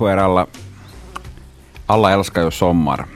Er 0.00 0.16
alla. 0.16 0.46
Älskar 1.88 2.44
ju 2.44 2.50
sommar. 2.50 3.06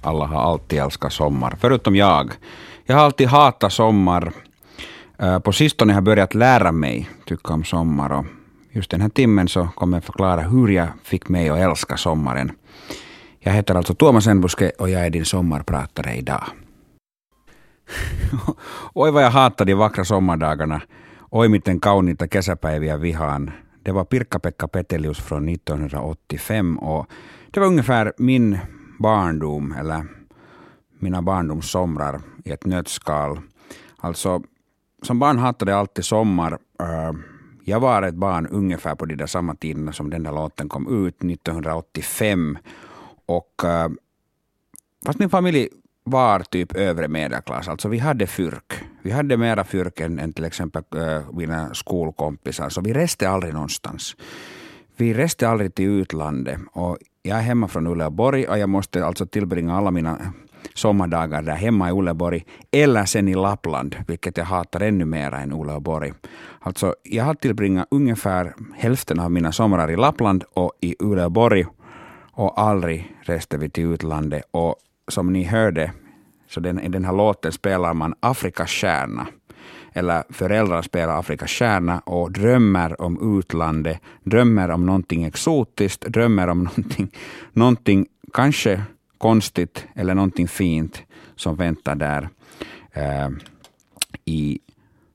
Alla 0.00 0.26
har 0.26 0.42
alltid 0.42 0.78
älskat 0.78 1.12
sommar, 1.12 1.56
förutom 1.60 1.96
jag. 1.96 2.32
Jag 2.86 2.96
har 2.96 3.04
alltid 3.04 3.28
hatat 3.28 3.72
sommar. 3.72 4.32
Eh, 5.18 5.38
på 5.38 5.52
sistone 5.52 5.92
har 5.92 6.00
börjat 6.00 6.34
lära 6.34 6.72
mig 6.72 7.10
tycka 7.26 7.52
om 7.54 7.64
sommar 7.64 8.12
och 8.12 8.24
just 8.70 8.90
den 8.90 9.00
här 9.00 9.08
timmen 9.08 9.48
så 9.48 9.68
kommer 9.74 9.96
jag 9.96 10.04
förklara 10.04 10.40
hur 10.40 10.68
jag 10.68 10.88
fick 11.02 11.28
mig 11.28 11.48
att 11.48 11.58
älska 11.58 11.96
sommaren. 11.96 12.52
Jag 13.38 13.52
heter 13.52 13.74
alltså 13.74 13.94
Tuomas 13.94 14.26
Enbuske 14.26 14.72
och 14.78 14.90
jag 14.90 15.06
är 15.06 15.10
din 15.10 15.24
sommarpratare 15.24 16.14
idag. 16.14 16.44
Oj 18.94 19.10
vad 19.10 19.22
jag 19.22 19.30
hatar 19.30 19.64
de 19.64 19.74
vackra 19.74 20.04
sommardagarna. 20.04 20.80
Oj 21.30 21.48
miten 21.48 21.80
kauniita 21.80 22.26
kesäpäiviä 22.26 22.96
vihaan. 22.96 23.52
Det 23.84 23.92
var 23.92 24.04
Pirkka-Pekka 24.04 24.68
Petelius 24.68 25.20
från 25.20 25.48
1985 25.48 26.78
och 26.78 27.06
det 27.50 27.60
var 27.60 27.66
ungefär 27.66 28.12
min 28.18 28.58
barndom, 28.98 29.72
eller 29.72 30.06
mina 30.98 31.22
barndomssomrar 31.22 32.20
i 32.44 32.50
ett 32.50 32.66
nötskal. 32.66 33.40
Alltså, 33.96 34.42
som 35.02 35.18
barn 35.18 35.38
hatade 35.38 35.70
jag 35.70 35.78
alltid 35.78 36.04
sommar. 36.04 36.52
Eh, 36.80 37.12
jag 37.64 37.80
var 37.80 38.02
ett 38.02 38.14
barn 38.14 38.46
ungefär 38.46 38.94
på 38.94 39.06
de 39.06 39.16
där 39.16 39.26
samma 39.26 39.54
tiderna 39.54 39.92
som 39.92 40.10
den 40.10 40.22
där 40.22 40.32
låten 40.32 40.68
kom 40.68 41.06
ut, 41.06 41.24
1985. 41.24 42.58
Och 43.26 43.64
eh, 43.64 43.88
fast 45.06 45.18
min 45.18 45.30
familj 45.30 45.68
var 46.04 46.40
typ 46.40 46.76
övre 46.76 47.08
medelklass, 47.08 47.68
alltså 47.68 47.88
vi 47.88 47.98
hade 47.98 48.26
fyrk. 48.26 48.72
Vi 49.02 49.10
hade 49.10 49.36
mera 49.36 49.64
fyrk 49.64 50.00
än, 50.00 50.18
än 50.18 50.32
till 50.32 50.44
exempel 50.44 50.82
äh, 50.96 51.32
mina 51.32 51.74
skolkompisar, 51.74 52.68
så 52.68 52.80
vi 52.80 52.92
reste 52.92 53.28
aldrig 53.28 53.54
någonstans. 53.54 54.16
Vi 54.96 55.14
reste 55.14 55.48
aldrig 55.48 55.74
till 55.74 55.88
utlandet 55.88 56.58
och 56.72 56.98
jag 57.22 57.38
är 57.38 57.42
hemma 57.42 57.68
från 57.68 57.86
Uleåborg 57.86 58.48
och 58.48 58.58
jag 58.58 58.68
måste 58.68 59.04
alltså 59.04 59.26
tillbringa 59.26 59.76
alla 59.76 59.90
mina 59.90 60.18
sommardagar 60.74 61.42
där 61.42 61.54
hemma 61.54 61.88
i 61.88 61.92
Uleåborg 61.92 62.44
eller 62.70 63.04
sen 63.04 63.28
i 63.28 63.34
Lappland, 63.34 63.96
vilket 64.08 64.36
jag 64.36 64.44
hatar 64.44 64.80
ännu 64.80 65.04
mer 65.04 65.32
än 65.32 65.52
Uleåborg. 65.52 66.12
Alltså, 66.60 66.94
jag 67.02 67.24
har 67.24 67.34
tillbringat 67.34 67.88
ungefär 67.90 68.54
hälften 68.74 69.20
av 69.20 69.30
mina 69.30 69.52
somrar 69.52 69.90
i 69.90 69.96
Lappland 69.96 70.44
och 70.54 70.72
i 70.80 70.96
Uleåborg 70.98 71.66
och 72.32 72.60
aldrig 72.60 73.16
reste 73.22 73.58
vi 73.58 73.70
till 73.70 73.84
utlandet. 73.84 74.42
Och 74.50 74.76
som 75.08 75.32
ni 75.32 75.44
hörde, 75.44 75.92
så 76.48 76.60
den, 76.60 76.80
i 76.80 76.88
den 76.88 77.04
här 77.04 77.12
låten 77.12 77.52
spelar 77.52 77.94
man 77.94 78.14
Afrikas 78.20 78.70
stjärna 78.70 79.26
eller 79.94 80.24
föräldrar 80.30 80.82
spelar 80.82 81.18
Afrikas 81.18 81.50
stjärna 81.50 81.98
och 82.00 82.32
drömmer 82.32 83.00
om 83.00 83.38
utlandet, 83.38 83.98
drömmer 84.22 84.70
om 84.70 84.86
någonting 84.86 85.24
exotiskt, 85.24 86.00
drömmer 86.00 86.48
om 86.48 86.58
någonting, 86.64 87.10
någonting 87.52 88.06
kanske 88.32 88.82
konstigt 89.18 89.86
eller 89.94 90.14
någonting 90.14 90.48
fint 90.48 91.02
som 91.36 91.56
väntar 91.56 91.94
där 91.94 92.28
eh, 92.92 93.28
i 94.24 94.58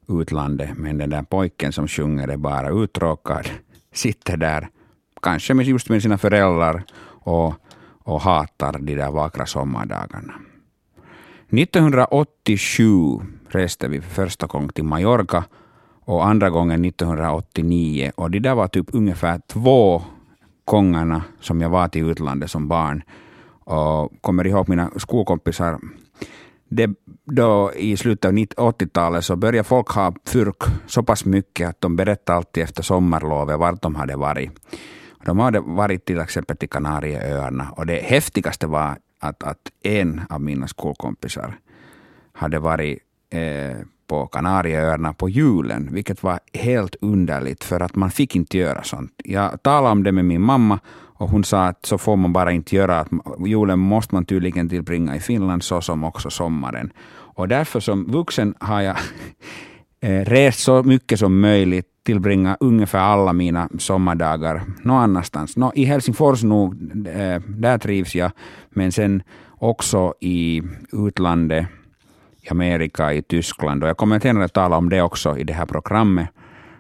utlandet. 0.08 0.70
Men 0.78 0.98
den 0.98 1.10
där 1.10 1.24
pojken 1.24 1.72
som 1.72 1.88
sjunger 1.88 2.28
är 2.28 2.38
bara 2.38 2.70
uttråkad, 2.70 3.50
sitter 3.94 4.38
där, 4.38 4.68
kanske 5.22 5.54
just 5.54 5.90
med 5.90 6.02
sina 6.02 6.18
föräldrar 6.18 6.84
och, 7.24 7.54
och 8.10 8.22
hatar 8.22 8.74
de 8.74 8.96
där 8.96 9.12
vackra 9.12 9.46
sommardagarna. 9.46 10.34
1987 11.50 12.86
reste 13.50 13.88
vi 13.88 14.02
för 14.02 14.10
första 14.10 14.48
gången 14.48 14.70
till 14.70 14.84
Mallorca 14.84 15.44
och 16.06 16.26
andra 16.26 16.50
gången 16.50 16.86
1989. 16.86 18.12
Och 18.16 18.32
det 18.32 18.40
där 18.40 18.56
var 18.56 18.68
typ 18.68 18.88
ungefär 18.94 19.42
två 19.48 20.02
gångerna 20.66 21.24
som 21.40 21.62
jag 21.62 21.70
var 21.70 21.88
till 21.88 22.10
utlandet 22.10 22.52
som 22.52 22.68
barn. 22.68 23.04
Och 23.66 24.22
kommer 24.22 24.48
ihåg 24.48 24.70
mina 24.70 24.92
skolkompisar. 24.98 25.80
Det, 26.70 26.90
då 27.26 27.72
I 27.76 27.98
slutet 27.98 28.26
av 28.26 28.34
80-talet 28.34 29.26
så 29.26 29.36
började 29.36 29.68
folk 29.68 29.88
ha 29.88 30.14
fyrk 30.26 30.64
så 30.88 31.04
pass 31.04 31.26
mycket 31.26 31.70
att 31.70 31.82
de 31.82 31.96
berättade 31.96 32.38
alltid 32.38 32.64
efter 32.64 32.84
sommarlovet 32.84 33.60
vart 33.60 33.82
de 33.82 33.96
hade 33.96 34.16
varit. 34.16 34.52
De 35.26 35.40
hade 35.40 35.60
varit 35.60 36.06
till 36.06 36.20
exempel 36.20 36.58
till 36.58 36.70
Kanarieöarna 36.70 37.68
och 37.72 37.86
det 37.86 38.04
häftigaste 38.04 38.68
var 38.68 38.98
att, 39.20 39.44
att 39.44 39.72
en 39.84 40.22
av 40.30 40.42
mina 40.42 40.68
skolkompisar 40.68 41.58
hade 42.34 42.60
varit 42.60 43.00
eh, 43.30 43.78
på 44.08 44.28
Kanarieöarna 44.28 45.14
på 45.14 45.30
julen, 45.30 45.90
vilket 45.92 46.24
var 46.24 46.40
helt 46.54 46.96
underligt 47.02 47.64
för 47.64 47.80
att 47.80 47.96
man 47.96 48.12
fick 48.12 48.36
inte 48.36 48.58
göra 48.58 48.84
sånt. 48.84 49.14
Jag 49.24 49.64
talade 49.64 49.92
om 49.92 50.04
det 50.04 50.12
med 50.12 50.26
min 50.26 50.42
mamma 50.42 50.80
och 51.20 51.30
hon 51.30 51.44
sa 51.44 51.66
att 51.66 51.86
så 51.86 51.98
får 51.98 52.16
man 52.16 52.34
bara 52.34 52.52
inte 52.52 52.76
göra. 52.76 53.00
Att 53.00 53.10
julen 53.46 53.80
måste 53.80 54.16
man 54.16 54.26
tydligen 54.26 54.70
tillbringa 54.70 55.16
i 55.16 55.20
Finland 55.20 55.64
så 55.64 55.82
som 55.82 56.04
också 56.04 56.30
sommaren. 56.30 56.94
Och 57.36 57.48
därför 57.48 57.80
som 57.80 58.12
vuxen 58.12 58.56
har 58.60 58.82
jag 58.82 58.98
Eh, 60.02 60.26
res 60.26 60.28
rest 60.28 60.60
så 60.60 60.84
mycket 60.84 61.20
som 61.20 61.40
möjligt, 61.40 61.88
tillbringa 62.04 62.58
ungefär 62.60 63.00
alla 63.00 63.34
mina 63.34 63.70
sommardagar 63.80 64.62
någon 64.84 64.98
annanstans. 64.98 65.58
No, 65.58 65.72
I 65.76 65.86
Helsingfors 65.86 66.44
nog, 66.44 66.74
eh, 67.08 67.42
där 67.48 67.78
trivs 67.78 68.16
jag, 68.16 68.32
men 68.70 68.92
sen 68.92 69.24
också 69.58 70.14
i 70.20 70.62
utlandet 70.92 71.68
i 72.42 72.50
Amerika, 72.50 73.14
i 73.14 73.22
Tyskland. 73.22 73.84
Och 73.84 73.90
jag 73.90 73.98
kommer 73.98 74.20
senare 74.20 74.46
att 74.46 74.54
tala 74.54 74.78
om 74.78 74.90
det 74.90 75.02
också 75.02 75.38
i 75.38 75.44
det 75.44 75.54
här 75.54 75.66
programmet. 75.66 76.30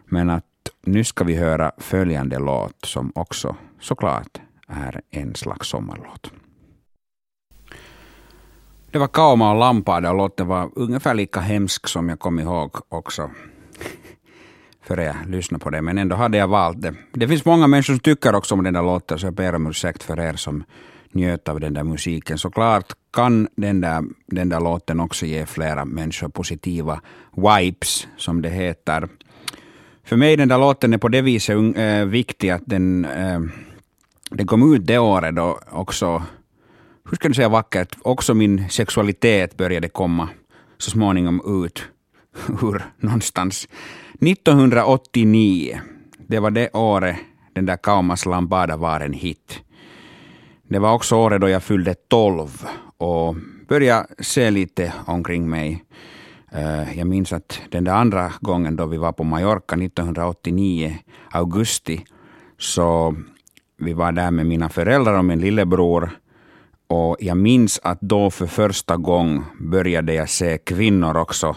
Men 0.06 0.30
att 0.30 0.46
nu 0.86 1.04
ska 1.04 1.24
vi 1.24 1.36
höra 1.36 1.72
följande 1.78 2.40
låt 2.40 2.86
som 2.86 3.12
också 3.16 3.56
såklart 3.82 4.42
är 4.68 5.02
en 5.12 5.36
slags 5.36 5.68
sommarlåt. 5.68 6.32
Det 8.92 8.98
var 9.00 9.08
Kauma 9.08 9.52
och 9.52 9.60
Lampade 9.60 10.10
och 10.10 10.18
låten 10.18 10.48
var 10.48 10.70
ungefär 10.76 11.14
lika 11.14 11.40
hemsk 11.40 11.88
som 11.88 12.10
jag 12.10 12.20
kom 12.20 12.40
ihåg 12.40 12.76
också 12.90 13.30
före 14.90 15.04
jag 15.04 15.16
lyssnade 15.28 15.64
på 15.64 15.70
det, 15.70 15.82
men 15.82 15.98
ändå 15.98 16.16
hade 16.16 16.38
jag 16.38 16.48
valt 16.48 16.82
det. 16.82 16.94
Det 17.14 17.28
finns 17.28 17.46
många 17.46 17.68
människor 17.68 17.94
som 17.94 18.00
tycker 18.00 18.36
också 18.36 18.56
om 18.56 18.64
den 18.64 18.74
där 18.74 18.84
låten, 18.84 19.20
så 19.20 19.28
jag 19.28 19.34
ber 19.34 19.56
om 19.56 19.68
ursäkt 19.68 20.04
för 20.04 20.20
er 20.20 20.34
som 20.34 20.64
njöt 21.12 21.48
av 21.48 21.60
den 21.60 21.74
där 21.74 21.84
musiken. 21.84 22.38
Såklart 22.38 22.94
kan 23.14 23.48
den 23.56 23.82
där, 23.82 24.04
den 24.26 24.50
där 24.50 24.60
låten 24.60 25.00
också 25.00 25.26
ge 25.26 25.46
flera 25.46 25.86
människor 25.86 26.30
positiva 26.30 27.02
vibes, 27.36 28.08
som 28.18 28.42
det 28.42 28.50
heter. 28.50 29.08
För 30.04 30.18
mig 30.18 30.38
den 30.38 30.48
där 30.48 30.58
låten 30.58 30.94
är 30.94 30.98
på 30.98 31.08
det 31.08 31.22
viset 31.22 31.78
äh, 31.78 32.06
viktig 32.06 32.50
att 32.50 32.64
den, 32.66 33.06
äh, 33.06 33.40
den 34.32 34.48
kom 34.48 34.74
ut 34.74 34.88
det 34.88 34.98
året 34.98 35.36
då 35.36 35.60
också, 35.72 36.24
hur 37.10 37.16
ska 37.16 37.28
du 37.28 37.34
säga 37.34 37.50
vackert, 37.50 37.98
också 38.02 38.34
min 38.34 38.70
sexualitet 38.70 39.58
började 39.58 39.90
komma 39.90 40.30
så 40.78 40.92
småningom 40.92 41.66
ut 41.66 41.84
ur 42.62 42.86
någonstans. 42.98 43.68
1989, 44.22 45.80
det 46.28 46.40
var 46.40 46.52
det 46.52 46.70
året 46.74 47.18
den 47.54 47.66
där 47.66 47.78
Kaumas 47.78 48.26
Lambada 48.26 48.78
var 48.78 49.00
en 49.00 49.14
hit. 49.14 49.62
Det 50.68 50.80
var 50.80 50.94
också 50.94 51.16
året 51.16 51.42
då 51.42 51.50
jag 51.50 51.64
fyllde 51.64 51.94
12 51.94 52.66
och 52.98 53.36
började 53.68 54.08
se 54.20 54.52
lite 54.52 54.94
omkring 55.06 55.50
mig. 55.50 55.84
Eh, 56.52 56.98
jag 56.98 57.08
minns 57.08 57.34
att 57.34 57.62
den 57.70 57.84
där 57.84 57.94
andra 57.94 58.34
gången 58.42 58.76
då 58.76 58.86
vi 58.86 58.98
var 58.98 59.12
på 59.12 59.24
Mallorca 59.24 59.76
1989, 59.76 60.98
augusti, 61.32 62.06
så 62.58 63.16
vi 63.78 63.94
var 63.94 64.12
där 64.12 64.32
med 64.32 64.46
mina 64.46 64.70
föräldrar 64.70 65.18
och 65.18 65.26
min 65.26 65.40
lillebror. 65.40 66.10
Och 66.90 67.18
jag 67.20 67.38
minns 67.38 67.80
att 67.84 68.02
då 68.02 68.30
för 68.30 68.48
första 68.48 68.98
gången 68.98 69.44
började 69.60 70.14
jag 70.14 70.30
se 70.30 70.58
kvinnor 70.58 71.18
också 71.18 71.56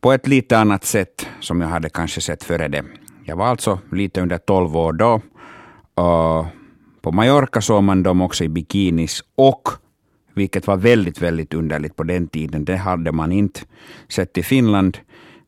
på 0.00 0.12
ett 0.12 0.26
lite 0.26 0.58
annat 0.58 0.84
sätt 0.84 1.26
som 1.40 1.60
jag 1.60 1.68
hade 1.68 1.88
kanske 1.88 2.20
sett 2.20 2.44
före 2.44 2.68
det. 2.68 2.84
Jag 3.24 3.36
var 3.36 3.46
alltså 3.46 3.78
lite 3.92 4.20
under 4.20 4.38
12 4.38 4.76
år 4.76 4.92
då. 4.92 5.20
Och 5.94 6.46
på 7.00 7.12
Mallorca 7.12 7.60
såg 7.60 7.82
man 7.82 8.02
dem 8.02 8.20
också 8.20 8.44
i 8.44 8.48
bikinis 8.48 9.24
och, 9.36 9.68
vilket 10.34 10.66
var 10.66 10.76
väldigt, 10.76 11.22
väldigt 11.22 11.54
underligt 11.54 11.96
på 11.96 12.02
den 12.02 12.28
tiden, 12.28 12.64
det 12.64 12.76
hade 12.76 13.12
man 13.12 13.32
inte 13.32 13.60
sett 14.08 14.38
i 14.38 14.42
Finland. 14.42 14.98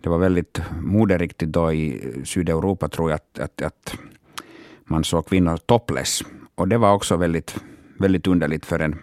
Det 0.03 0.09
var 0.09 0.19
väldigt 0.19 0.61
moderiktigt 0.81 1.49
då 1.49 1.73
i 1.73 2.13
Sydeuropa, 2.25 2.89
tror 2.89 3.11
jag, 3.11 3.17
att, 3.17 3.41
att, 3.41 3.63
att 3.63 3.97
man 4.85 5.05
såg 5.05 5.27
kvinnor 5.27 5.57
topless. 5.57 6.23
Och 6.55 6.69
det 6.69 6.79
var 6.79 6.93
också 6.95 7.17
väldigt, 7.17 7.57
väldigt 7.99 8.27
underligt 8.27 8.67
för 8.67 8.79
en, 8.79 8.99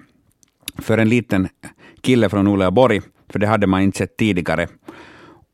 för 0.78 0.98
en 0.98 1.10
liten 1.10 1.50
kille 2.02 2.30
från 2.30 2.48
Uleåborg, 2.48 3.02
för 3.30 3.40
det 3.40 3.48
hade 3.48 3.68
man 3.68 3.82
inte 3.82 3.98
sett 3.98 4.18
tidigare. 4.18 4.68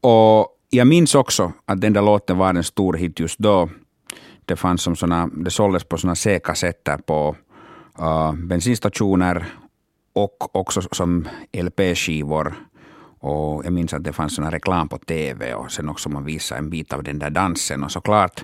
Och 0.01 0.47
jag 0.69 0.87
minns 0.87 1.15
också 1.15 1.53
att 1.65 1.81
den 1.81 1.93
där 1.93 2.01
låten 2.01 2.37
var 2.37 2.49
en 2.49 2.63
stor 2.63 2.93
hit 2.93 3.19
just 3.19 3.39
då. 3.39 3.69
Det 4.45 4.55
fanns 4.55 4.81
som 4.81 4.95
såna, 4.95 5.27
det 5.27 5.51
såldes 5.51 5.83
på 5.83 5.97
såna 5.97 6.15
C-kassetter 6.15 6.97
på 6.97 7.35
uh, 7.99 8.33
bensinstationer 8.33 9.45
och 10.13 10.55
också 10.55 10.81
som 10.91 11.27
LP-skivor. 11.53 12.53
Och 13.19 13.65
jag 13.65 13.73
minns 13.73 13.93
att 13.93 14.03
det 14.03 14.13
fanns 14.13 14.35
såna 14.35 14.51
reklam 14.51 14.89
på 14.89 14.97
TV 14.97 15.53
och 15.53 15.71
sen 15.71 15.89
också 15.89 16.09
man 16.09 16.25
visade 16.25 16.59
en 16.59 16.69
bit 16.69 16.93
av 16.93 17.03
den 17.03 17.19
där 17.19 17.29
dansen. 17.29 17.83
Och 17.83 17.91
såklart 17.91 18.43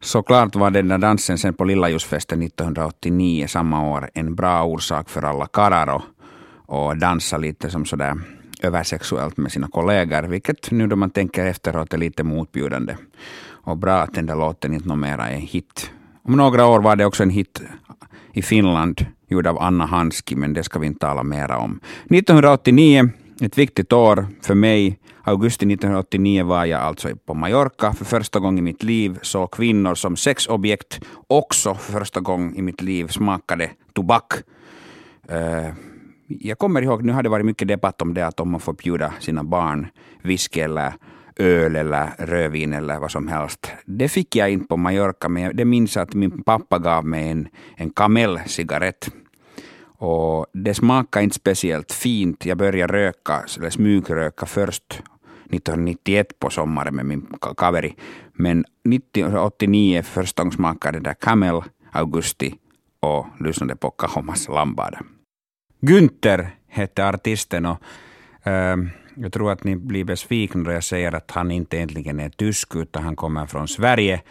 Såklart 0.00 0.56
var 0.56 0.70
den 0.70 0.88
där 0.88 0.98
dansen 0.98 1.38
sen 1.38 1.54
på 1.54 1.64
Lillajusfesten 1.64 2.42
1989 2.42 3.46
samma 3.48 3.90
år 3.90 4.10
en 4.14 4.34
bra 4.34 4.64
orsak 4.64 5.10
för 5.10 5.22
alla 5.22 5.46
karlar 5.46 6.02
att 6.68 7.00
dansa 7.00 7.38
lite 7.38 7.70
som 7.70 7.84
sådär 7.84 8.14
översexuellt 8.62 9.36
med 9.36 9.52
sina 9.52 9.68
kollegor, 9.68 10.22
vilket 10.22 10.70
nu 10.70 10.86
då 10.86 10.96
man 10.96 11.10
tänker 11.10 11.46
efteråt 11.46 11.94
är 11.94 11.98
lite 11.98 12.22
motbjudande. 12.22 12.96
Och 13.48 13.78
bra 13.78 13.94
att 13.94 14.14
den 14.14 14.26
där 14.26 14.36
låten 14.36 14.74
inte 14.74 14.88
numera 14.88 15.28
är 15.28 15.34
en 15.34 15.40
hit. 15.40 15.90
Om 16.22 16.36
några 16.36 16.66
år 16.66 16.80
var 16.80 16.96
det 16.96 17.04
också 17.04 17.22
en 17.22 17.30
hit 17.30 17.62
i 18.32 18.42
Finland, 18.42 19.06
gjord 19.28 19.46
av 19.46 19.58
Anna 19.58 19.86
Hanski, 19.86 20.36
men 20.36 20.52
det 20.52 20.62
ska 20.62 20.78
vi 20.78 20.86
inte 20.86 21.06
tala 21.06 21.22
mera 21.22 21.58
om. 21.58 21.80
1989, 22.04 23.10
ett 23.40 23.58
viktigt 23.58 23.92
år 23.92 24.26
för 24.42 24.54
mig. 24.54 24.98
Augusti 25.22 25.66
1989 25.66 26.44
var 26.44 26.64
jag 26.64 26.80
alltså 26.80 27.16
på 27.26 27.34
Mallorca 27.34 27.92
för 27.92 28.04
första 28.04 28.38
gången 28.38 28.58
i 28.58 28.62
mitt 28.62 28.82
liv, 28.82 29.18
såg 29.22 29.50
kvinnor 29.50 29.94
som 29.94 30.16
sexobjekt, 30.16 31.00
också 31.26 31.74
för 31.74 31.92
första 31.92 32.20
gången 32.20 32.56
i 32.56 32.62
mitt 32.62 32.82
liv 32.82 33.08
smakade 33.08 33.70
tobak. 33.92 34.32
Uh, 35.32 35.74
jag 36.28 36.58
kommer 36.58 36.82
ihåg, 36.82 37.04
nu 37.04 37.12
har 37.12 37.22
det 37.22 37.28
varit 37.28 37.46
mycket 37.46 37.68
debatt 37.68 38.02
om 38.02 38.14
det, 38.14 38.26
att 38.26 38.40
om 38.40 38.50
man 38.50 38.60
får 38.60 38.72
bjuda 38.72 39.12
sina 39.20 39.44
barn 39.44 39.86
whisky 40.22 40.60
eller 40.60 40.92
öl 41.36 41.76
eller 41.76 42.10
rödvin 42.18 42.72
eller 42.72 42.98
vad 42.98 43.10
som 43.10 43.28
helst. 43.28 43.70
Det 43.84 44.08
fick 44.08 44.36
jag 44.36 44.50
inte 44.50 44.66
på 44.66 44.76
Mallorca, 44.76 45.28
men 45.28 45.56
det 45.56 45.64
minns 45.64 45.96
att 45.96 46.14
min 46.14 46.42
pappa 46.42 46.78
gav 46.78 47.06
mig 47.06 47.28
en, 47.28 47.48
en 47.76 47.90
Camel-cigarett. 47.90 49.10
Och 49.98 50.46
det 50.52 50.74
smakade 50.74 51.24
inte 51.24 51.36
speciellt 51.36 51.92
fint. 51.92 52.46
Jag 52.46 52.58
började 52.58 52.92
röka, 52.92 53.44
eller 53.56 53.70
smygröka 53.70 54.46
först 54.46 55.02
1991 55.50 56.38
på 56.38 56.50
sommaren 56.50 56.96
med 56.96 57.06
min 57.06 57.26
kaveri. 57.56 57.96
Men 58.32 58.64
1989 58.94 60.02
första 60.02 60.42
gången 60.42 60.52
smakade 60.52 60.98
det 60.98 61.04
där 61.04 61.14
Camel, 61.14 61.62
augusti 61.92 62.54
och 63.00 63.26
lyssnade 63.40 63.76
på 63.76 63.90
Kahomas 63.90 64.48
Lambada. 64.48 65.00
Günther 65.80 66.48
hette 66.68 67.08
artisten 67.08 67.66
och 67.66 67.78
äh, 68.46 68.76
jag 69.16 69.32
tror 69.32 69.52
att 69.52 69.64
ni 69.64 69.76
blir 69.76 70.04
besvikna 70.04 70.64
då 70.64 70.72
jag 70.72 70.84
säger 70.84 71.14
att 71.14 71.30
han 71.30 71.50
inte 71.50 71.76
egentligen 71.76 72.20
är 72.20 72.28
tysk, 72.28 72.76
utan 72.76 73.02
han 73.02 73.16
kommer 73.16 73.46
från 73.46 73.68
Sverige. 73.68 74.22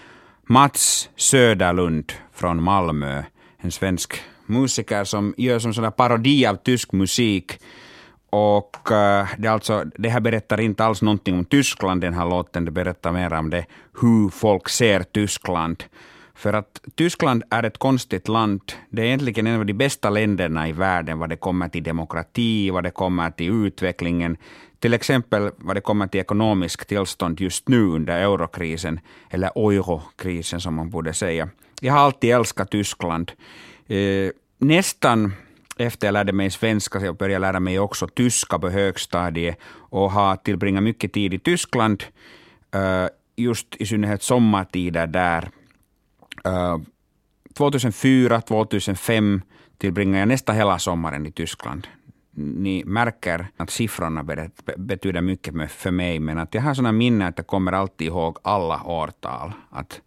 Mats 0.44 1.10
Söderlund 1.16 2.14
från 2.34 2.64
Malmö, 2.64 3.24
en 3.58 3.72
svensk 3.72 4.22
musiker 4.48 5.04
som 5.04 5.34
gör 5.38 5.60
som 5.60 5.74
sådana 5.74 5.92
parodi 5.92 6.46
av 6.46 6.56
tysk 6.56 6.92
musik. 6.92 7.60
Och 8.30 8.78
uh, 8.92 9.28
det, 9.38 9.48
alltså, 9.48 9.84
det 9.96 10.10
här 10.10 10.20
berättar 10.20 10.60
inte 10.62 10.86
alls 10.86 11.02
någonting 11.02 11.36
om 11.36 11.46
Tyskland, 11.46 12.02
den 12.02 12.14
här 12.14 12.30
låten. 12.30 12.66
Det 12.66 12.72
berättar 12.72 13.12
mer 13.12 13.34
om 13.34 13.50
det, 13.50 13.66
hur 14.02 14.30
folk 14.30 14.70
ser 14.70 15.04
Tyskland. 15.04 15.84
För 16.36 16.54
att 16.54 16.82
Tyskland 16.96 17.44
är 17.50 17.64
ett 17.64 17.78
konstigt 17.78 18.28
land. 18.28 18.62
Det 18.90 19.02
är 19.02 19.06
egentligen 19.06 19.48
en 19.48 19.60
av 19.60 19.66
de 19.66 19.74
bästa 19.74 20.10
länderna 20.10 20.70
i 20.70 20.72
världen 20.72 21.20
vad 21.20 21.30
det 21.30 21.36
kommer 21.36 21.70
till 21.70 21.84
demokrati, 21.84 22.70
vad 22.70 22.84
det 22.84 22.92
kommer 22.92 23.32
till 23.32 23.66
utvecklingen. 23.66 24.38
Till 24.80 24.94
exempel 24.94 25.52
vad 25.58 25.76
det 25.76 25.82
kommer 25.82 26.08
till 26.08 26.22
ekonomisk 26.22 26.86
tillstånd 26.86 27.42
just 27.42 27.70
nu 27.70 27.82
under 27.82 28.18
eurokrisen, 28.18 29.00
eller 29.30 29.48
eurokrisen 29.48 30.62
som 30.62 30.74
man 30.74 30.90
borde 30.90 31.14
säga. 31.14 31.50
Jag 31.82 31.94
har 31.94 32.00
alltid 32.00 32.32
älskat 32.32 32.72
Tyskland. 32.72 33.32
Eh, 33.88 34.32
nästan 34.58 35.34
efter 35.78 36.08
jag 36.08 36.14
lärde 36.14 36.34
mig 36.34 36.52
svenska, 36.52 37.00
så 37.00 37.06
jag 37.06 37.18
började 37.18 37.40
lära 37.40 37.60
mig 37.60 37.80
också 37.80 38.08
tyska 38.08 38.60
på 38.60 38.70
högstadiet 38.70 39.58
och 39.74 40.12
har 40.12 40.36
tillbringat 40.36 40.84
mycket 40.84 41.14
tid 41.14 41.34
i 41.34 41.40
Tyskland, 41.40 42.04
eh, 42.74 43.08
just 43.36 43.76
i 43.76 43.86
synnerhet 43.86 44.24
sommartider 44.24 45.08
där. 45.08 45.50
2004, 47.54 48.42
2005 48.42 49.42
tillbringade 49.78 50.20
jag 50.20 50.28
nästan 50.28 50.56
hela 50.56 50.80
sommaren 50.80 51.26
i 51.26 51.32
Tyskland. 51.32 51.88
Ni 52.38 52.84
märker 52.86 53.48
att 53.58 53.70
siffrorna 53.70 54.24
betyder 54.78 55.22
mycket 55.22 55.72
för 55.72 55.92
mig, 55.92 56.20
men 56.20 56.38
att 56.38 56.54
jag 56.54 56.62
har 56.62 56.74
sådana 56.74 56.92
minnen 56.92 57.28
att 57.28 57.38
jag 57.38 57.48
kommer 57.48 57.72
alltid 57.72 58.08
ihåg 58.08 58.38
alla 58.42 58.84
årtal. 58.84 59.54
Att 59.70 60.02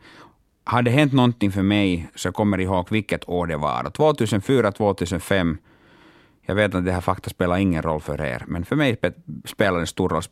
har 0.68 0.82
det 0.82 0.90
hänt 0.90 1.12
någonting 1.12 1.52
för 1.52 1.62
mig 1.62 2.08
så 2.14 2.26
jag 2.26 2.34
kommer 2.34 2.60
ihåg 2.60 2.86
vilket 2.90 3.28
år 3.28 3.46
det 3.46 3.56
var. 3.56 3.90
2004, 3.90 4.72
2005. 4.72 5.58
Jag 6.46 6.54
vet 6.54 6.74
att 6.74 6.84
det 6.84 6.92
här 6.92 7.00
fakta 7.00 7.30
spelar 7.30 7.56
ingen 7.56 7.82
roll 7.82 8.00
för 8.00 8.20
er, 8.20 8.44
men 8.46 8.64
för 8.64 8.76
mig 8.76 8.96
spelar 9.44 9.80
det 9.80 9.86
stor 9.86 10.08
roll. 10.08 10.22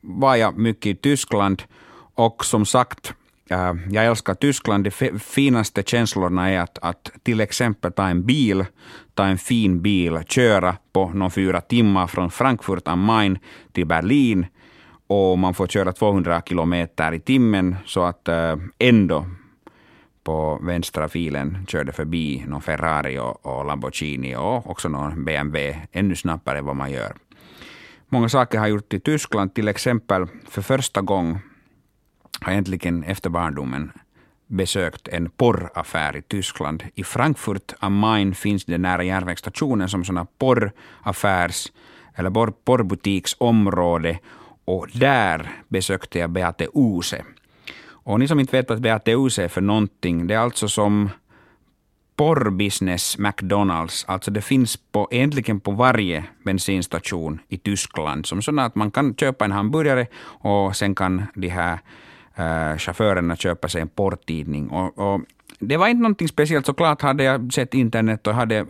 Var 0.00 0.36
jag 0.36 0.58
mycket 0.58 0.86
i 0.86 0.94
Tyskland 0.94 1.62
och 2.14 2.44
som 2.44 2.66
sagt, 2.66 3.14
eh, 3.50 3.74
jag 3.90 4.06
älskar 4.06 4.34
Tyskland. 4.34 4.84
De 4.84 5.18
finaste 5.18 5.82
känslorna 5.82 6.50
är 6.50 6.60
att, 6.60 6.78
att 6.82 7.10
till 7.22 7.40
exempel 7.40 7.92
ta 7.92 8.08
en 8.08 8.26
bil, 8.26 8.64
ta 9.14 9.24
en 9.24 9.38
fin 9.38 9.82
bil, 9.82 10.18
köra 10.28 10.76
på 10.92 11.08
någon 11.08 11.30
fyra 11.30 11.60
timmar 11.60 12.06
från 12.06 12.30
Frankfurt 12.30 12.88
am 12.88 13.00
Main 13.00 13.38
till 13.72 13.86
Berlin 13.86 14.46
och 15.06 15.38
man 15.38 15.54
får 15.54 15.66
köra 15.66 15.92
200 15.92 16.42
kilometer 16.46 17.12
i 17.12 17.20
timmen 17.20 17.76
så 17.86 18.04
att 18.04 18.28
eh, 18.28 18.56
ändå 18.78 19.26
på 20.24 20.58
vänstra 20.62 21.08
filen 21.08 21.66
körde 21.68 21.92
förbi 21.92 22.44
någon 22.46 22.62
Ferrari 22.62 23.18
och, 23.18 23.46
och 23.46 23.64
Lamborghini 23.64 24.36
och 24.36 24.70
också 24.70 24.88
någon 24.88 25.24
BMW 25.24 25.78
ännu 25.92 26.16
snabbare 26.16 26.58
än 26.58 26.64
vad 26.64 26.76
man 26.76 26.90
gör. 26.90 27.16
Många 28.08 28.28
saker 28.28 28.58
har 28.58 28.66
gjort 28.66 28.94
i 28.94 29.00
Tyskland, 29.00 29.54
till 29.54 29.68
exempel 29.68 30.26
för 30.48 30.62
första 30.62 31.00
gången 31.00 31.38
har 32.40 32.52
jag 32.52 32.58
äntligen 32.58 33.04
efter 33.04 33.30
barndomen 33.30 33.92
besökt 34.46 35.08
en 35.08 35.30
porraffär 35.30 36.16
i 36.16 36.22
Tyskland. 36.22 36.84
I 36.94 37.04
Frankfurt 37.04 37.74
am 37.78 37.94
Main 37.94 38.34
finns 38.34 38.64
det 38.64 38.78
nära 38.78 39.02
järnvägsstationen 39.02 39.88
som 39.88 40.04
sådana 40.04 40.26
porraffärs 40.38 41.72
eller 42.14 42.30
porrbutiksområde 42.64 44.18
och 44.64 44.88
där 44.94 45.50
besökte 45.68 46.18
jag 46.18 46.30
Beate 46.30 46.68
Use 46.74 47.24
och 48.10 48.20
ni 48.20 48.28
som 48.28 48.40
inte 48.40 48.56
vet 48.56 48.68
vad 48.68 48.80
BATUC 48.80 49.38
är 49.38 49.48
för 49.48 49.60
någonting, 49.60 50.26
det 50.26 50.34
är 50.34 50.38
alltså 50.38 50.68
som 50.68 51.10
porrbusiness 52.16 53.18
McDonalds. 53.18 54.04
Alltså 54.08 54.30
det 54.30 54.40
finns 54.40 54.76
på, 54.76 55.08
egentligen 55.10 55.60
på 55.60 55.70
varje 55.70 56.24
bensinstation 56.44 57.38
i 57.48 57.58
Tyskland. 57.58 58.26
Som 58.26 58.42
sådana 58.42 58.64
att 58.64 58.74
man 58.74 58.90
kan 58.90 59.14
köpa 59.14 59.44
en 59.44 59.52
hamburgare 59.52 60.06
och 60.42 60.76
sen 60.76 60.94
kan 60.94 61.22
de 61.34 61.48
här 61.48 61.78
äh, 62.34 62.78
chaufförerna 62.78 63.36
köpa 63.36 63.68
sig 63.68 63.80
en 63.80 63.88
porrtidning. 63.88 64.68
Och, 64.68 64.98
och, 64.98 65.20
det 65.58 65.76
var 65.76 65.88
inte 65.88 66.02
någonting 66.02 66.28
speciellt. 66.28 66.66
Såklart 66.66 67.02
hade 67.02 67.24
jag 67.24 67.52
sett 67.52 67.74
internet 67.74 68.26
och 68.26 68.34
hade, 68.34 68.56
eh, 68.56 68.66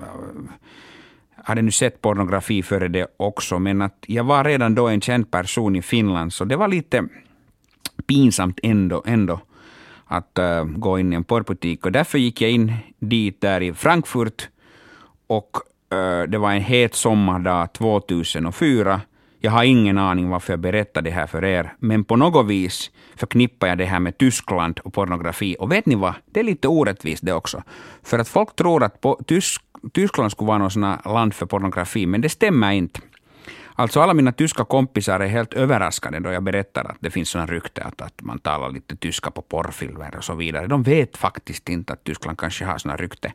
hade 1.44 1.62
nu 1.62 1.70
sett 1.70 2.00
pornografi 2.00 2.62
före 2.62 2.88
det 2.88 3.06
också. 3.16 3.58
Men 3.58 3.82
att 3.82 4.04
jag 4.06 4.24
var 4.24 4.44
redan 4.44 4.74
då 4.74 4.88
en 4.88 5.00
känd 5.00 5.30
person 5.30 5.76
i 5.76 5.82
Finland, 5.82 6.32
så 6.32 6.44
det 6.44 6.56
var 6.56 6.68
lite 6.68 7.08
pinsamt 8.10 8.60
ändå, 8.62 9.02
ändå 9.06 9.40
att 10.06 10.38
uh, 10.38 10.64
gå 10.64 10.98
in 10.98 11.12
i 11.12 11.16
en 11.16 11.24
porrbutik. 11.24 11.86
Och 11.86 11.92
därför 11.92 12.18
gick 12.18 12.40
jag 12.40 12.50
in 12.50 12.74
dit 12.98 13.40
där 13.40 13.60
i 13.60 13.72
Frankfurt 13.74 14.48
och 15.26 15.56
uh, 15.94 16.30
det 16.30 16.38
var 16.38 16.52
en 16.52 16.62
het 16.62 16.94
sommardag 16.94 17.72
2004. 17.72 19.00
Jag 19.40 19.50
har 19.50 19.64
ingen 19.64 19.98
aning 19.98 20.28
varför 20.28 20.52
jag 20.52 20.60
berättar 20.60 21.02
det 21.02 21.10
här 21.10 21.26
för 21.26 21.44
er, 21.44 21.72
men 21.78 22.04
på 22.04 22.16
något 22.16 22.46
vis 22.46 22.90
förknippar 23.16 23.68
jag 23.68 23.78
det 23.78 23.84
här 23.84 24.00
med 24.00 24.18
Tyskland 24.18 24.80
och 24.84 24.92
pornografi. 24.92 25.56
Och 25.58 25.72
vet 25.72 25.86
ni 25.86 25.94
vad? 25.94 26.14
Det 26.26 26.40
är 26.40 26.44
lite 26.44 26.68
orättvist 26.68 27.26
det 27.26 27.32
också. 27.32 27.62
För 28.02 28.18
att 28.18 28.28
folk 28.28 28.56
tror 28.56 28.82
att 28.84 29.04
Tysk 29.26 29.62
Tyskland 29.92 30.32
skulle 30.32 30.48
vara 30.48 30.58
något 30.58 31.04
land 31.04 31.34
för 31.34 31.46
pornografi, 31.46 32.06
men 32.06 32.20
det 32.20 32.28
stämmer 32.28 32.72
inte. 32.72 33.00
Alltså 33.80 34.00
alla 34.00 34.14
mina 34.14 34.32
tyska 34.32 34.64
kompisar 34.64 35.20
är 35.20 35.26
helt 35.26 35.54
överraskade 35.54 36.20
då 36.20 36.32
jag 36.32 36.42
berättar 36.42 36.84
att 36.84 36.96
det 37.00 37.10
finns 37.10 37.28
sådana 37.28 37.52
rykten 37.52 37.86
att, 37.86 38.00
att 38.00 38.22
man 38.22 38.38
talar 38.38 38.70
lite 38.70 38.96
tyska 38.96 39.30
på 39.30 39.42
porrfilmer 39.42 40.16
och 40.16 40.24
så 40.24 40.34
vidare. 40.34 40.66
De 40.66 40.82
vet 40.82 41.16
faktiskt 41.16 41.68
inte 41.68 41.92
att 41.92 42.04
Tyskland 42.04 42.38
kanske 42.38 42.64
har 42.64 42.78
sådana 42.78 42.96
rykten. 42.96 43.32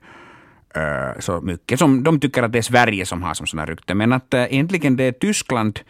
uh, 0.78 0.84
eh, 0.84 1.20
så 1.20 1.42
mycket. 1.42 1.80
Som 1.80 2.04
de 2.04 2.20
tycker 2.20 2.44
att 2.44 2.52
det 2.52 2.58
är 2.58 2.62
Sverige 2.62 3.06
som 3.06 3.24
har 3.24 3.34
som 3.34 3.48
sådana 3.48 3.66
rykten. 3.66 3.98
Men 3.98 4.14
att 4.14 4.34
uh, 4.34 4.54
egentligen 4.54 4.98
det 4.98 5.04
är 5.04 5.12
Tyskland 5.12 5.80
uh, 5.80 5.86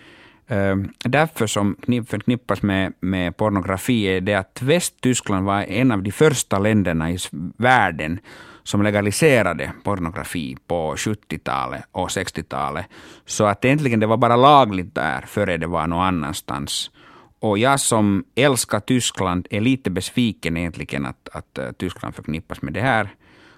Ehm, 0.47 0.89
därför 1.03 1.47
som 1.47 1.75
förknippas 2.07 2.61
med, 2.61 2.93
med 2.99 3.37
pornografi 3.37 4.03
är 4.03 4.21
det 4.21 4.35
att 4.35 4.61
Västtyskland 4.61 5.45
var 5.45 5.61
en 5.61 5.91
av 5.91 6.03
de 6.03 6.11
första 6.11 6.59
länderna 6.59 7.11
i 7.11 7.17
världen 7.57 8.19
som 8.63 8.81
legaliserade 8.81 9.71
pornografi 9.83 10.57
på 10.67 10.95
70-talet 10.95 11.83
och 11.91 12.07
60-talet. 12.09 12.85
Så 13.25 13.45
att 13.45 13.65
egentligen 13.65 13.99
det 13.99 14.07
var 14.07 14.17
bara 14.17 14.35
lagligt 14.35 14.95
där 14.95 15.21
före 15.21 15.57
det 15.57 15.67
var 15.67 15.87
någon 15.87 16.05
annanstans. 16.05 16.91
Och 17.39 17.57
jag 17.57 17.79
som 17.79 18.23
älskar 18.35 18.79
Tyskland 18.79 19.47
är 19.49 19.61
lite 19.61 19.89
besviken 19.89 20.57
egentligen 20.57 21.05
att, 21.05 21.29
att 21.31 21.57
eh, 21.57 21.71
Tyskland 21.71 22.15
förknippas 22.15 22.61
med 22.61 22.73
det 22.73 22.81
här. 22.81 23.09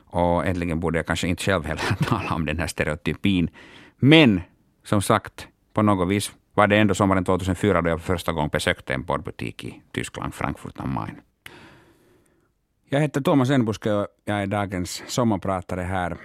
Och 0.10 0.44
egentligen 0.44 0.80
borde 0.80 1.00
jag 1.00 1.06
kanske 1.06 1.28
inte 1.28 1.44
själv 1.44 1.66
heller 1.66 1.96
tala 2.04 2.36
om 2.36 2.46
den 2.46 2.60
här 2.60 2.68
stereotypin. 2.68 3.50
Men 3.98 4.42
som 4.84 5.02
sagt, 5.02 5.48
på 5.74 5.82
något 5.82 6.10
vis 6.10 6.32
var 6.58 6.68
det 6.68 6.78
ändå 6.78 6.96
sommaren 6.96 7.24
2004 7.24 7.82
då 7.82 7.90
jag 7.90 8.02
för 8.02 8.14
första 8.14 8.32
gången 8.32 8.50
besökte 8.50 8.94
en 8.94 9.04
porrbutik 9.04 9.64
i 9.64 9.82
Tyskland, 9.92 10.34
Frankfurt 10.34 10.80
am 10.80 10.94
Main. 10.94 11.16
Jag 12.90 13.00
heter 13.00 13.22
Thomas 13.22 13.50
Enbuske 13.50 13.92
och 13.92 14.08
jag 14.26 14.42
är 14.42 14.48
dagens 14.48 15.04
sommarpratare 15.08 15.82
här. 15.82 16.18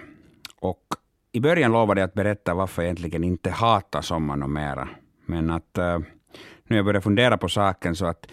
Och 0.59 0.83
I 1.31 1.39
början 1.39 1.71
lovade 1.71 2.01
jag 2.01 2.07
att 2.07 2.13
berätta 2.13 2.53
varför 2.53 2.81
jag 2.81 2.85
egentligen 2.87 3.23
inte 3.23 3.51
hatar 3.51 4.01
sommaren 4.01 4.43
och 4.43 4.49
mera. 4.49 4.89
Men 5.25 5.49
att 5.49 5.77
uh, 5.77 5.99
nu 6.63 6.75
jag 6.75 6.85
börjar 6.85 7.01
fundera 7.01 7.37
på 7.37 7.49
saken 7.49 7.95
så 7.95 8.05
att 8.05 8.27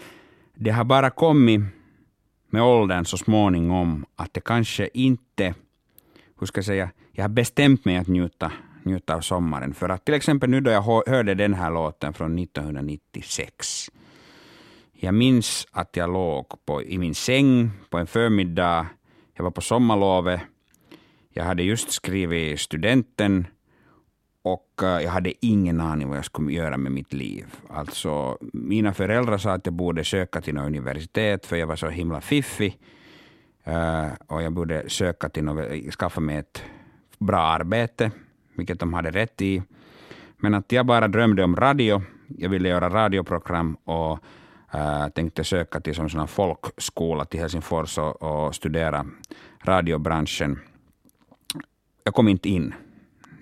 det 0.55 0.71
har 0.71 0.83
bara 0.83 1.09
kommit 1.09 1.61
med 2.49 2.63
åldern 2.63 3.05
så 3.05 3.17
småningom 3.17 4.05
att 4.15 4.33
det 4.33 4.41
kanske 4.41 4.89
inte, 4.93 5.53
hur 6.39 6.47
ska 6.47 6.57
jag 6.57 6.65
säga, 6.65 6.89
jag 7.11 7.23
har 7.23 7.29
bestämt 7.29 7.85
mig 7.85 7.97
att 7.97 8.07
njuta, 8.07 8.51
njuta 8.83 9.15
av 9.15 9.21
sommaren. 9.21 9.73
För 9.73 9.89
att 9.89 10.05
till 10.05 10.13
exempel 10.13 10.49
nu 10.49 10.61
då 10.61 10.71
jag 10.71 11.03
hörde 11.07 11.33
den 11.33 11.53
här 11.53 11.71
låten 11.71 12.13
från 12.13 12.39
1996 12.39 13.89
jag 15.03 15.13
minns 15.13 15.67
att 15.71 15.97
jag 15.97 16.13
låg 16.13 16.65
på, 16.65 16.83
i 16.83 16.97
min 16.97 17.15
säng 17.15 17.71
på 17.89 17.97
en 17.97 18.07
förmiddag. 18.07 18.87
Jag 19.33 19.43
var 19.43 19.51
på 19.51 19.61
sommarlovet. 19.61 20.41
Jag 21.29 21.43
hade 21.43 21.63
just 21.63 21.91
skrivit 21.91 22.59
studenten 22.59 23.47
och 24.41 24.83
eh, 24.83 25.03
jag 25.03 25.11
hade 25.11 25.45
ingen 25.45 25.81
aning 25.81 26.09
vad 26.09 26.17
jag 26.17 26.25
skulle 26.25 26.53
göra 26.53 26.77
med 26.77 26.91
mitt 26.91 27.13
liv. 27.13 27.45
Alltså, 27.69 28.37
mina 28.53 28.93
föräldrar 28.93 29.37
sa 29.37 29.51
att 29.51 29.65
jag 29.65 29.73
borde 29.73 30.03
söka 30.03 30.41
till 30.41 30.53
något 30.53 30.67
universitet 30.67 31.45
för 31.45 31.55
jag 31.55 31.67
var 31.67 31.75
så 31.75 31.89
himla 31.89 32.21
fiffig. 32.21 32.77
Uh, 33.67 34.11
och 34.27 34.41
jag 34.41 34.53
borde 34.53 34.89
söka 34.89 35.29
till 35.29 35.43
något, 35.43 35.93
skaffa 35.93 36.21
mig 36.21 36.37
ett 36.37 36.63
bra 37.19 37.41
arbete, 37.41 38.11
vilket 38.61 38.79
de 38.79 38.93
hade 38.93 39.11
rätt 39.11 39.41
i. 39.41 39.63
Men 40.37 40.53
att 40.53 40.71
jag 40.71 40.85
bara 40.85 41.07
drömde 41.07 41.43
om 41.43 41.55
radio. 41.55 42.01
Jag 42.27 42.49
ville 42.49 42.69
göra 42.69 42.89
radioprogram 42.89 43.75
och 43.75 44.19
äh, 44.73 45.07
tänkte 45.07 45.43
söka 45.43 45.79
till 45.79 45.95
som 45.95 46.09
sån 46.09 46.27
folkskola 46.27 47.25
till 47.25 47.39
Helsingfors 47.39 47.97
och, 47.97 48.21
och 48.21 48.55
studera 48.55 49.05
radiobranschen. 49.63 50.59
Jag 52.03 52.13
kom 52.13 52.27
inte 52.27 52.49
in 52.49 52.73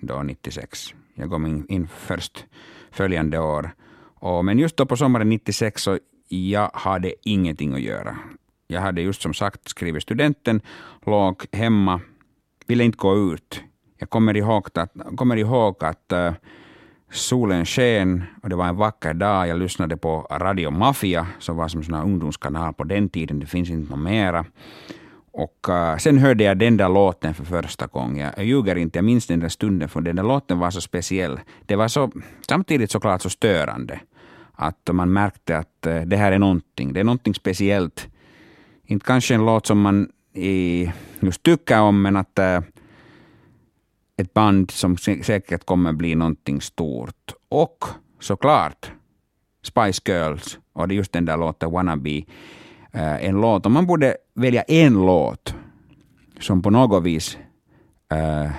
då 0.00 0.22
96. 0.22 0.94
Jag 1.14 1.30
kom 1.30 1.46
in, 1.46 1.66
in 1.68 1.88
först 1.88 2.44
följande 2.90 3.38
år. 3.38 3.70
Och, 4.20 4.44
men 4.44 4.58
just 4.58 4.76
då 4.76 4.86
på 4.86 4.96
sommaren 4.96 5.28
96 5.28 5.82
så 5.82 5.98
jag 6.28 6.70
hade 6.74 7.14
ingenting 7.22 7.74
att 7.74 7.80
göra. 7.80 8.16
Jag 8.66 8.80
hade 8.80 9.02
just 9.02 9.22
som 9.22 9.34
sagt 9.34 9.68
skrivit 9.68 10.02
studenten, 10.02 10.60
låg 11.06 11.46
hemma, 11.52 12.00
ville 12.66 12.84
inte 12.84 12.98
gå 12.98 13.32
ut. 13.34 13.62
Jag 14.00 14.10
kommer 14.10 14.36
ihåg 14.36 14.68
att, 14.74 14.92
kommer 15.16 15.36
ihåg 15.36 15.84
att 15.84 16.12
uh, 16.12 16.32
Solen 17.10 17.66
sken 17.66 18.24
och 18.42 18.48
det 18.48 18.56
var 18.56 18.68
en 18.68 18.76
vacker 18.76 19.14
dag. 19.14 19.48
Jag 19.48 19.58
lyssnade 19.58 19.96
på 19.96 20.26
Radio 20.30 20.70
Mafia 20.70 21.26
som 21.38 21.56
var 21.56 21.68
som 21.68 21.80
en 21.80 21.94
ungdomskanal 21.94 22.74
på 22.74 22.84
den 22.84 23.08
tiden. 23.08 23.40
Det 23.40 23.46
finns 23.46 23.70
inte 23.70 23.90
något 23.90 24.00
mera. 24.00 24.44
Och 25.32 25.66
uh, 25.68 25.96
sen 25.96 26.18
hörde 26.18 26.44
jag 26.44 26.58
den 26.58 26.76
där 26.76 26.88
låten 26.88 27.34
för 27.34 27.44
första 27.44 27.86
gången. 27.86 28.30
Jag 28.36 28.46
ljuger 28.46 28.76
inte, 28.76 28.98
jag 28.98 29.04
minns 29.04 29.26
den 29.26 29.40
där 29.40 29.48
stunden 29.48 29.88
för 29.88 30.00
den 30.00 30.16
där 30.16 30.22
låten 30.22 30.58
var 30.58 30.70
så 30.70 30.80
speciell. 30.80 31.40
Det 31.66 31.76
var 31.76 31.88
så, 31.88 32.10
samtidigt 32.48 32.90
såklart 32.90 33.22
så 33.22 33.30
störande. 33.30 34.00
Att 34.52 34.90
man 34.92 35.12
märkte 35.12 35.58
att 35.58 35.86
uh, 35.86 36.00
det 36.00 36.16
här 36.16 36.32
är 36.32 36.38
någonting. 36.38 36.92
Det 36.92 37.00
är 37.00 37.04
någonting 37.04 37.34
speciellt. 37.34 38.08
Inte 38.84 39.06
kanske 39.06 39.34
en 39.34 39.46
låt 39.46 39.66
som 39.66 39.80
man 39.80 40.08
i, 40.34 40.92
just 41.20 41.42
tycker 41.42 41.80
om, 41.80 42.02
men 42.02 42.16
att 42.16 42.38
uh, 42.38 42.60
ett 44.20 44.34
band 44.34 44.70
som 44.70 44.96
säkert 44.96 45.64
kommer 45.64 45.92
bli 45.92 46.14
någonting 46.14 46.60
stort. 46.60 47.34
Och 47.48 47.84
såklart 48.20 48.92
Spice 49.62 50.02
Girls 50.06 50.58
och 50.72 50.88
det 50.88 50.94
är 50.94 50.96
just 50.96 51.12
den 51.12 51.24
där 51.24 51.36
låten 51.36 51.70
Wannabe. 51.70 52.24
Uh, 52.94 53.24
en 53.24 53.40
låt, 53.40 53.66
om 53.66 53.72
man 53.72 53.86
borde 53.86 54.16
välja 54.34 54.62
en 54.62 54.94
låt 54.94 55.54
som 56.40 56.62
på 56.62 56.70
något 56.70 57.02
vis 57.02 57.38
uh, 58.12 58.50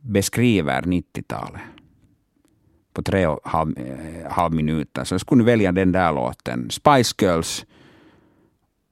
beskriver 0.00 0.82
90-talet 0.82 1.60
på 2.92 3.02
tre 3.02 3.26
och 3.26 3.40
halv, 3.44 3.78
uh, 3.78 4.30
halv 4.30 4.54
minuter, 4.54 5.04
så 5.04 5.14
jag 5.14 5.20
skulle 5.20 5.44
välja 5.44 5.72
den 5.72 5.92
där 5.92 6.12
låten. 6.12 6.70
Spice 6.70 7.14
Girls 7.18 7.66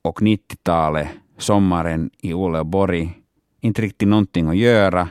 och 0.03 0.21
90-talet, 0.21 1.09
sommaren 1.39 2.11
i 2.19 2.33
Uleåborg 2.33 3.26
inte 3.61 3.83
riktigt 3.83 4.09
någonting 4.09 4.49
att 4.49 4.57
göra. 4.57 5.09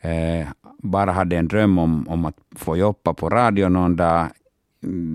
Eh, 0.00 0.48
bara 0.78 1.12
hade 1.12 1.36
en 1.36 1.48
dröm 1.48 1.78
om, 1.78 2.08
om 2.08 2.24
att 2.24 2.36
få 2.56 2.76
jobba 2.76 3.14
på 3.14 3.28
radio 3.28 3.68
någon 3.68 3.96
dag. 3.96 4.28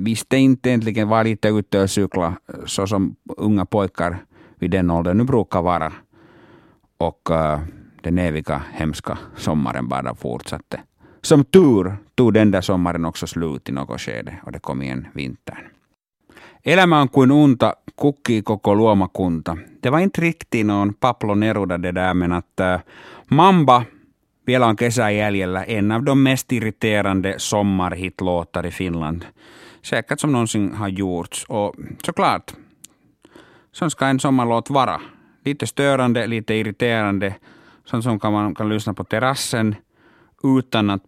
Visste 0.03 0.38
inte 0.38 0.70
egentligen, 0.70 1.08
var 1.08 1.24
lite 1.24 1.48
ute 1.48 1.81
och 1.81 1.89
cykla 1.89 2.34
så 2.65 2.88
som 2.88 3.15
unga 3.38 3.65
pojkar 3.65 4.17
vid 4.55 4.72
den 4.72 4.91
åldern 4.91 5.17
nu 5.17 5.24
brukar 5.24 5.62
vara. 5.62 5.93
Och 6.98 7.31
eh, 7.31 7.60
den 8.01 8.20
eviga 8.20 8.62
hemska 8.74 9.17
sommaren 9.38 9.88
bara 9.88 10.15
fortsatte. 10.15 10.81
Som 11.22 11.43
tur 11.43 11.96
tog 12.15 12.34
den 12.34 12.51
där 12.51 12.62
sommaren 12.62 13.05
också 13.05 13.27
slut 13.27 13.70
i 13.70 13.72
något 13.72 14.01
skede 14.01 14.36
och 14.46 14.51
det 14.51 14.60
kom 14.60 14.81
igen 14.81 15.08
vintern. 15.13 15.58
Elämä 16.63 17.01
on 17.01 17.08
kuin 17.08 17.31
unta, 17.31 17.75
kukkii 18.01 18.41
koko 18.41 18.75
luomakunta. 18.75 19.58
Det 19.84 19.89
var 19.89 20.00
inte 20.00 20.22
riktigt 20.22 20.65
någon 20.65 20.93
Pablo 20.93 21.36
Neruda 21.36 21.77
det 21.77 21.91
där, 21.91 22.13
men 22.13 22.31
att 22.31 22.60
äh, 22.60 22.79
Mamba 23.27 23.84
vielä 24.48 24.67
on 24.67 24.75
kesä 24.75 25.10
jäljellä. 25.10 25.63
En 25.63 25.91
av 25.91 26.03
de 26.03 26.24
mest 26.24 26.51
irriterande 26.51 27.34
sommarhitlåtar 27.38 28.65
i 28.65 28.72
Finland. 28.72 29.25
Säkert 29.81 30.20
som 30.20 30.31
någonsin 30.31 30.74
har 30.74 30.88
gjorts. 30.88 31.46
Och 31.50 31.75
såklart, 32.05 32.53
sån 33.72 33.91
ska 33.91 34.05
en 34.05 34.20
sommarlåt 34.20 34.70
vara. 34.70 35.01
Lite 35.46 35.67
störande, 35.67 36.27
lite 36.27 36.53
irriterande. 36.53 37.36
Sånt 37.86 38.03
som 38.03 38.20
kan 38.20 38.34
man 38.34 38.55
kan 38.55 38.70
lyssna 38.70 38.93
på 38.93 39.03
terrassen 39.03 39.75
utan 40.43 40.89
att 40.89 41.03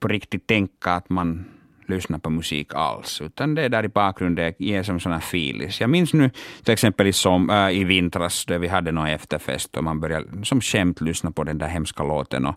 på 0.00 0.08
riktigt 0.08 0.46
tänka 0.46 0.92
att 0.92 1.10
man 1.10 1.44
lyssna 1.90 2.18
på 2.18 2.30
musik 2.30 2.74
alls, 2.74 3.20
utan 3.20 3.54
det 3.54 3.62
är 3.62 3.68
där 3.68 3.84
i 3.84 3.88
bakgrunden 3.88 4.52
ger 4.58 4.82
som 4.82 5.00
sådana 5.00 5.20
filis. 5.20 5.80
Jag 5.80 5.90
minns 5.90 6.12
nu 6.12 6.30
till 6.64 6.72
exempel 6.72 7.06
i, 7.06 7.12
som, 7.12 7.50
äh, 7.50 7.70
i 7.70 7.84
vintras 7.84 8.44
då 8.46 8.58
vi 8.58 8.68
hade 8.68 8.92
någon 8.92 9.06
efterfest 9.06 9.76
och 9.76 9.84
man 9.84 10.00
började 10.00 10.44
som 10.44 10.60
skämt 10.60 11.00
lyssna 11.00 11.30
på 11.30 11.44
den 11.44 11.58
där 11.58 11.68
hemska 11.68 12.02
låten. 12.02 12.46
Och 12.46 12.54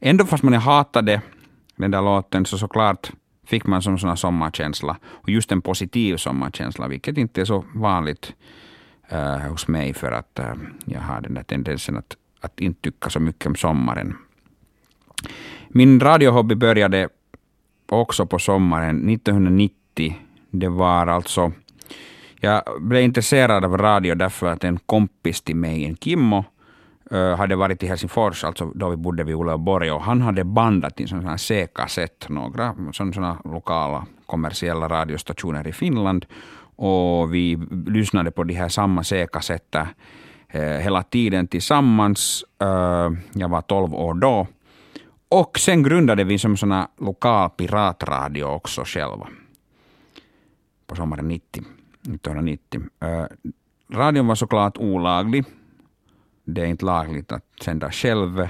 ändå 0.00 0.24
fast 0.24 0.42
man 0.42 0.54
hatade 0.54 1.20
den 1.76 1.90
där 1.90 2.02
låten 2.02 2.44
så 2.44 2.58
såklart 2.58 3.10
fick 3.46 3.66
man 3.66 3.82
som 3.82 3.98
sån 3.98 4.16
sommarkänsla. 4.16 4.96
Och 5.04 5.28
just 5.28 5.52
en 5.52 5.62
positiv 5.62 6.16
sommarkänsla, 6.16 6.88
vilket 6.88 7.18
inte 7.18 7.40
är 7.40 7.44
så 7.44 7.64
vanligt 7.74 8.34
äh, 9.08 9.38
hos 9.38 9.68
mig 9.68 9.94
för 9.94 10.12
att 10.12 10.38
äh, 10.38 10.54
jag 10.84 11.00
har 11.00 11.20
den 11.20 11.34
där 11.34 11.42
tendensen 11.42 11.96
att, 11.96 12.16
att 12.40 12.60
inte 12.60 12.80
tycka 12.80 13.10
så 13.10 13.20
mycket 13.20 13.46
om 13.46 13.54
sommaren. 13.54 14.16
Min 15.68 16.00
radiohobby 16.00 16.54
började 16.54 17.08
också 18.00 18.26
på 18.26 18.38
sommaren 18.38 19.10
1990. 19.10 20.16
Det 20.50 20.68
var 20.68 21.06
alltså... 21.06 21.52
Jag 22.40 22.62
blev 22.80 23.02
intresserad 23.02 23.64
av 23.64 23.78
radio 23.78 24.14
därför 24.14 24.46
att 24.46 24.64
en 24.64 24.78
kompis 24.78 25.42
till 25.42 25.56
mig, 25.56 25.84
en 25.84 25.96
Kimmo, 25.96 26.44
hade 27.36 27.56
varit 27.56 27.82
i 27.82 27.86
Helsingfors, 27.86 28.44
alltså 28.44 28.72
då 28.74 28.88
vi 28.88 28.96
bodde 28.96 29.24
vid 29.24 29.34
Uleåborg, 29.34 29.90
och 29.90 30.02
han 30.02 30.22
hade 30.22 30.44
bandat 30.44 31.00
in 31.00 31.08
sådana 31.08 31.38
C-kassett, 31.38 32.28
några 32.28 32.74
sådana 32.92 33.38
lokala 33.44 34.06
kommersiella 34.26 34.88
radiostationer 34.88 35.68
i 35.68 35.72
Finland. 35.72 36.26
Och 36.76 37.34
vi 37.34 37.58
lyssnade 37.86 38.30
på 38.30 38.44
de 38.44 38.54
här 38.54 38.68
samma 38.68 39.04
C-kassetter 39.04 39.88
eh, 40.48 40.62
hela 40.62 41.02
tiden 41.02 41.46
tillsammans. 41.46 42.44
Jag 43.32 43.48
var 43.48 43.60
12 43.60 43.94
år 43.94 44.14
då. 44.14 44.46
Och 45.32 45.58
sen 45.58 45.82
grundade 45.82 46.24
vi 46.24 46.38
som 46.38 46.56
såna 46.56 46.88
lokal 46.98 47.50
piratradio 47.50 48.44
också 48.44 48.82
själva. 48.84 49.28
På 50.86 50.96
sommaren 50.96 51.28
90, 51.28 51.62
1990. 52.00 52.80
Uh, 53.04 53.24
radion 53.92 54.26
var 54.26 54.34
såklart 54.34 54.78
olaglig. 54.78 55.44
Det 56.44 56.60
är 56.60 56.66
inte 56.66 56.84
lagligt 56.84 57.32
att 57.32 57.44
sända 57.64 57.90
själv. 57.90 58.40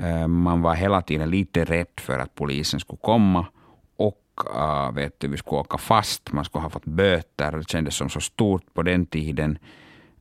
Uh, 0.00 0.26
man 0.26 0.62
var 0.62 0.74
hela 0.74 1.02
tiden 1.02 1.30
lite 1.30 1.64
rädd 1.64 2.00
för 2.00 2.18
att 2.18 2.34
polisen 2.34 2.80
skulle 2.80 3.00
komma. 3.02 3.46
Och 3.96 4.24
uh, 4.56 4.92
vet 4.92 5.20
du, 5.20 5.28
vi 5.28 5.36
skulle 5.36 5.60
åka 5.60 5.78
fast. 5.78 6.32
Man 6.32 6.44
skulle 6.44 6.62
ha 6.62 6.70
fått 6.70 6.84
böter. 6.84 7.52
Det 7.52 7.68
kändes 7.68 7.94
som 7.94 8.08
så 8.08 8.20
stort 8.20 8.74
på 8.74 8.82
den 8.82 9.06
tiden. 9.06 9.58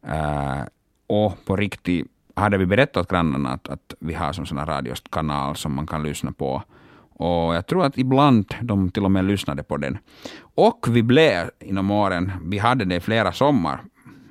Uh, 0.07 0.63
och 1.07 1.45
på 1.45 1.55
riktigt 1.55 2.11
hade 2.37 2.57
vi 2.57 2.65
berättat 2.65 2.97
åt 2.97 3.09
grannarna 3.09 3.49
att, 3.49 3.69
att 3.69 3.93
vi 3.99 4.13
har 4.13 4.33
som 4.33 4.45
sån 4.45 4.65
radiokanal 4.65 5.55
som 5.55 5.73
man 5.73 5.87
kan 5.87 6.03
lyssna 6.03 6.31
på. 6.31 6.63
Och 7.19 7.55
jag 7.55 7.67
tror 7.67 7.85
att 7.85 7.97
ibland 7.97 8.55
de 8.61 8.91
till 8.91 9.05
och 9.05 9.11
med 9.11 9.25
lyssnade 9.25 9.63
på 9.63 9.77
den. 9.77 9.97
Och 10.39 10.85
vi 10.89 11.03
blev 11.03 11.49
inom 11.59 11.91
åren, 11.91 12.31
vi 12.43 12.57
hade 12.57 12.85
det 12.85 12.99
flera 12.99 13.31
sommar 13.31 13.81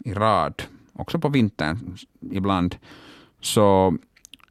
i 0.05 0.15
rad, 0.15 0.63
också 0.93 1.19
på 1.19 1.29
vintern 1.29 1.97
ibland, 2.31 2.77
så 3.41 3.97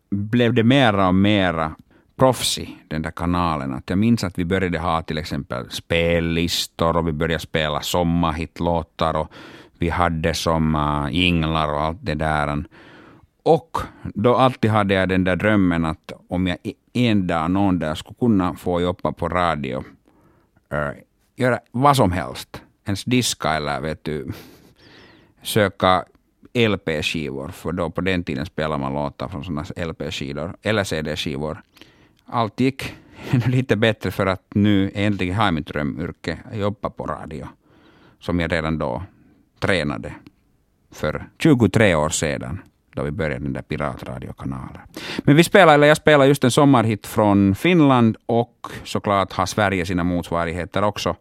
blev 0.10 0.54
det 0.54 0.64
mera 0.64 1.08
och 1.08 1.16
mera 1.16 1.76
proffsig, 2.16 2.84
den 2.88 3.02
där 3.02 3.12
kanalen. 3.12 3.74
Att 3.74 3.90
jag 3.90 4.00
minns 4.00 4.24
att 4.24 4.40
vi 4.40 4.46
började 4.46 4.80
ha 4.80 5.02
till 5.02 5.18
exempel 5.18 5.70
spellistor 5.70 6.98
och 6.98 7.08
vi 7.08 7.12
började 7.12 7.44
spela 7.44 7.82
sommarhitlåtar 7.82 9.14
och 9.14 9.32
vi 9.78 9.90
hade 9.90 10.34
som 10.34 10.76
uh, 10.76 11.14
jinglar 11.14 11.74
och 11.74 11.82
allt 11.82 11.98
det 12.02 12.14
där. 12.14 12.64
Och 13.46 13.78
då 14.04 14.36
alltid 14.36 14.72
hade 14.72 14.94
jag 14.94 15.10
den 15.10 15.24
där 15.24 15.36
drömmen 15.36 15.86
att 15.86 16.12
om 16.28 16.48
jag 16.48 16.58
en 16.94 17.28
dag, 17.28 17.52
någon 17.52 17.80
dag 17.80 17.98
skulle 17.98 18.16
kunna 18.20 18.56
få 18.56 18.82
jobba 18.82 19.12
på 19.12 19.30
radio, 19.30 19.84
äh, 20.70 21.04
göra 21.36 21.60
vad 21.72 21.96
som 21.96 22.12
helst, 22.12 22.62
ens 22.86 23.04
diska 23.04 23.54
eller 23.54 23.82
vet 23.82 24.04
du, 24.04 24.32
söka 25.42 26.06
LP-skivor, 26.54 27.48
för 27.48 27.72
då 27.72 27.90
på 27.90 28.02
den 28.02 28.24
tiden 28.24 28.46
spelade 28.46 28.82
man 28.82 28.94
låtar 28.94 29.28
från 29.28 29.44
sådana 29.44 29.64
LP-skivor, 29.75 30.56
eller 30.62 30.84
CD-skivor. 30.84 31.62
Allt 32.25 32.60
gick 32.60 32.96
lite 33.48 33.75
bättre 33.75 34.12
för 34.12 34.25
att 34.25 34.46
nu 34.56 34.92
äntligen 34.96 35.36
har 35.36 35.46
jag 35.46 35.54
mitt 35.54 35.68
drömyrke, 35.68 36.38
jobba 36.54 36.90
på 36.90 37.06
radio, 37.06 37.48
som 38.20 38.40
jag 38.40 38.52
redan 38.52 38.78
då 38.78 39.04
tränade 39.60 40.14
för 40.92 41.30
23 41.40 41.96
år 41.96 42.10
sedan 42.10 42.62
då 42.96 43.04
vi 43.04 43.12
började 43.12 43.44
den 43.46 43.54
där 43.54 43.62
piratradiokanalen. 43.62 44.82
Men 45.20 45.36
vi 45.36 45.44
spelar, 45.44 45.74
eller 45.74 45.88
jag 45.88 45.98
spelar 45.98 46.25
just 46.25 46.44
en 46.44 46.52
sommarhit 46.52 47.08
från 47.08 47.56
Finland 47.56 48.18
och 48.25 48.68
såklart 48.84 49.34
har 49.34 49.46
Sverige 49.46 49.86
sina 49.86 50.04
motsvarigheter 50.04 50.84
också. 50.84 51.16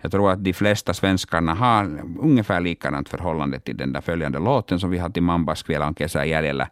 Jag 0.00 0.10
tror 0.10 0.30
att 0.30 0.44
de 0.44 0.52
flesta 0.52 0.94
svenskarna 0.94 1.54
har 1.54 2.00
ungefär 2.20 2.60
likadant 2.60 3.08
förhållande 3.08 3.60
till 3.60 3.76
den 3.76 3.92
där 3.92 4.00
följande 4.00 4.38
låten 4.38 4.80
som 4.80 4.90
vi 4.90 4.98
har 4.98 5.08
till 5.08 5.22
Mambas 5.22 5.62
kväll 5.62 5.94
kesä 5.94 6.24
jäljellä. 6.24 6.68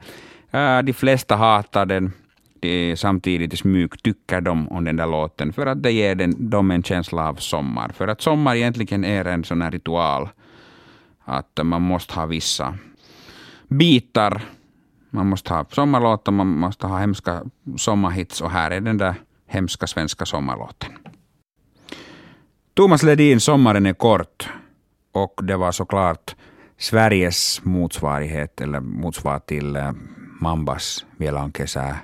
Äh, 0.51 0.83
de 0.83 0.93
flesta 0.93 1.37
hatar 1.37 1.87
den. 1.87 2.13
De, 2.61 2.97
samtidigt 2.97 3.55
i 3.55 3.57
smyg 3.57 4.03
tycker 4.03 4.41
de 4.41 4.69
om 4.69 4.85
den 4.85 4.97
där 4.97 5.07
låten 5.07 5.53
för 5.53 5.67
att 5.67 5.83
det 5.83 5.91
ger 5.93 6.15
den, 6.15 6.51
dem 6.51 6.71
en 6.71 6.83
känsla 6.83 7.29
av 7.29 7.35
sommar. 7.35 7.89
För 7.89 8.09
att 8.09 8.23
sommar 8.23 8.57
egentligen 8.57 9.05
är 9.05 9.25
en 9.25 9.45
sån 9.45 9.63
här 9.63 9.71
ritual. 9.71 10.29
Att 11.25 11.61
man 11.63 11.83
måste 11.83 12.15
ha 12.15 12.27
vissa 12.27 12.75
bitar. 13.69 14.43
Man 15.11 15.27
måste 15.27 15.55
ha 15.55 15.65
sommarlåtar, 15.65 16.33
man 16.33 16.47
måste 16.47 16.87
ha 16.87 16.99
hemska 16.99 17.43
sommarhits 17.77 18.41
och 18.41 18.51
här 18.51 18.71
är 18.71 18.81
den 18.81 18.99
där 18.99 19.15
hemska 19.47 19.87
svenska 19.87 20.27
sommarlåten. 20.27 20.93
Thomas 22.75 23.03
Ledin, 23.03 23.41
Sommaren 23.41 23.87
är 23.87 23.93
kort. 23.93 24.49
Och 25.13 25.41
det 25.43 25.57
var 25.57 25.73
såklart 25.73 26.37
Sveriges 26.79 27.61
motsvarighet, 27.65 28.61
eller 28.61 28.81
motsvar 28.81 29.39
till 29.39 29.77
eh, 29.77 29.93
Mambas 30.41 31.07
Vielä 31.19 31.43
on 31.43 31.53
kesää 31.53 31.99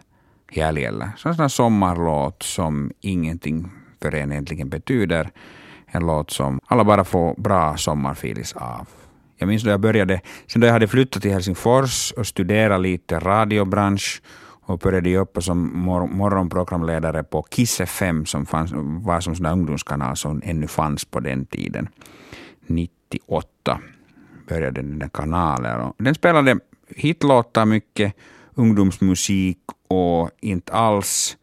jäljellä. 0.57 1.11
Se 1.17 1.29
on 1.29 1.51
sommarlåt 1.51 2.43
som 2.43 2.91
ingenting 3.01 3.71
för 4.03 4.15
en 4.15 4.33
egentligen 4.33 4.71
betyder. 4.71 5.31
En 5.87 6.07
låt 6.07 6.31
som 6.31 6.61
alla 6.67 6.85
bara 6.85 7.05
får 7.05 7.35
bra 7.41 7.77
sommarfilis 7.77 8.53
av. 8.53 8.89
Jag 9.43 9.49
minns 9.49 9.63
då 9.63 9.71
jag 9.71 9.81
började, 9.81 10.21
sen 10.47 10.61
då 10.61 10.67
jag 10.67 10.73
hade 10.73 10.89
flyttat 10.89 11.23
till 11.23 11.31
Helsingfors 11.31 12.13
och 12.13 12.27
studerat 12.27 12.81
lite 12.81 13.19
radiobransch 13.19 14.23
och 14.65 14.79
började 14.79 15.11
jobba 15.11 15.41
som 15.41 15.79
mor 15.79 16.07
morgonprogramledare 16.07 17.25
på 17.25 17.43
Kiss 17.43 17.81
FM 17.81 18.27
som 18.27 18.47
fanns, 18.47 18.73
var 19.05 19.21
som 19.21 19.37
sån 19.37 19.47
ungdomskanal 19.47 20.17
som 20.17 20.43
ännu 20.45 20.67
fanns 20.67 21.05
på 21.05 21.21
den 21.21 21.47
tiden. 21.47 21.89
98 22.67 23.81
började 24.49 24.83
den 24.83 24.99
där 24.99 25.09
kanalen. 25.09 25.93
Den 25.99 26.15
spelade 26.15 26.59
hitlåtar 26.89 27.65
mycket, 27.65 28.15
ungdomsmusik 28.55 29.59
och 29.89 30.31
inte 30.41 30.73
alls 30.73 31.37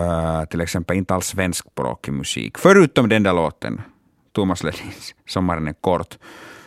uh, 0.00 0.44
till 0.44 0.60
exempel 0.60 0.96
inte 0.96 1.14
alls 1.14 1.26
svenskspråkig 1.26 2.12
musik. 2.12 2.58
Förutom 2.58 3.08
den 3.08 3.22
där 3.22 3.32
låten, 3.32 3.80
Thomas 4.32 4.62
Ledins 4.62 5.14
Sommaren 5.26 5.68
är 5.68 5.72
kort. 5.72 6.18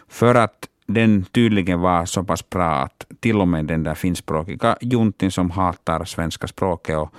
För 0.10 0.36
att 0.36 0.70
den 0.88 1.24
tydligen 1.24 1.80
var 1.80 2.06
så 2.06 2.24
pass 2.24 2.50
bra 2.50 2.72
att 2.72 3.06
till 3.20 3.42
och 3.42 3.48
med 3.48 3.66
den 3.66 3.84
där 3.84 3.96
finskspråkiga 3.96 4.78
juntin 4.82 5.32
som 5.32 5.52
hatar 5.52 6.06
svenska 6.06 6.48
språket 6.48 6.98
och 6.98 7.14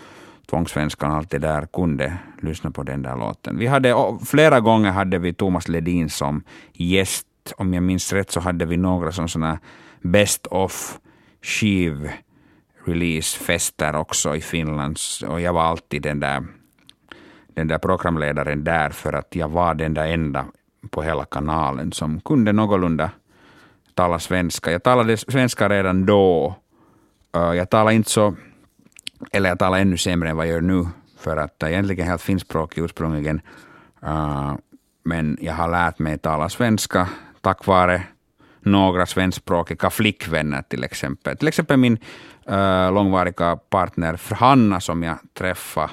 tvångssvenskan 0.50 1.10
och 1.10 1.16
allt 1.16 1.30
det 1.30 1.38
där 1.38 1.66
kunde 1.72 2.18
lyssna 2.42 2.70
på 2.70 2.82
den 2.82 3.02
där 3.02 3.16
låten. 3.16 3.58
Vi 3.58 3.66
hade, 3.66 4.18
flera 4.26 4.60
gånger 4.60 4.90
hade 4.90 5.18
vi 5.18 5.32
Thomas 5.32 5.68
Ledin 5.68 6.10
som 6.10 6.42
gäst. 6.72 7.26
Om 7.56 7.74
jag 7.74 7.82
minns 7.82 8.12
rätt 8.12 8.30
så 8.30 8.40
hade 8.40 8.64
vi 8.66 8.76
några 8.76 9.12
som 9.12 9.28
såna 9.28 9.58
best 10.02 10.46
of 10.46 10.98
skiv 11.42 12.10
releasefester 12.84 13.96
också 13.96 14.36
i 14.36 14.40
Finland. 14.40 14.98
Och 15.28 15.40
jag 15.40 15.52
var 15.52 15.62
alltid 15.62 16.02
den 16.02 16.20
där, 16.20 16.44
den 17.54 17.68
där 17.68 17.78
programledaren 17.78 18.64
där 18.64 18.90
för 18.90 19.12
att 19.12 19.36
jag 19.36 19.48
var 19.48 19.74
den 19.74 19.94
där 19.94 20.06
enda 20.06 20.46
på 20.90 21.02
hela 21.02 21.24
kanalen 21.24 21.92
som 21.92 22.20
kunde 22.20 22.52
någorlunda 22.52 23.10
tala 23.94 24.18
svenska. 24.18 24.72
Jag 24.72 24.82
talade 24.82 25.16
svenska 25.16 25.68
redan 25.68 26.06
då. 26.06 26.54
Eh, 27.34 27.52
jag 27.52 27.70
talade 27.70 27.94
inte 27.94 28.10
så, 28.10 28.34
eller 29.32 29.48
jag 29.48 29.58
talade 29.58 29.82
ännu 29.82 29.96
sämre 29.96 30.30
än 30.30 30.36
vad 30.36 30.46
jag 30.46 30.52
gör 30.52 30.60
nu, 30.60 30.86
för 31.18 31.36
att 31.36 31.54
jag 31.58 31.70
egentligen 31.70 32.06
helt 32.06 32.22
finskspråkig 32.22 32.82
ursprungligen. 32.82 33.40
Eh, 34.02 34.54
men 35.02 35.38
jag 35.40 35.54
har 35.54 35.68
lärt 35.68 35.98
mig 35.98 36.18
tala 36.18 36.48
svenska 36.48 37.08
tack 37.40 37.66
vare 37.66 38.02
några 38.60 39.06
svenskspråkiga 39.06 39.90
flickvänner 39.90 40.62
till 40.62 40.84
exempel. 40.84 41.36
Till 41.36 41.48
exempel 41.48 41.76
min 41.76 41.98
äh, 42.46 42.92
långvariga 42.92 43.56
partner 43.56 44.34
Hanna 44.34 44.80
som 44.80 45.02
jag 45.02 45.18
träffade 45.34 45.90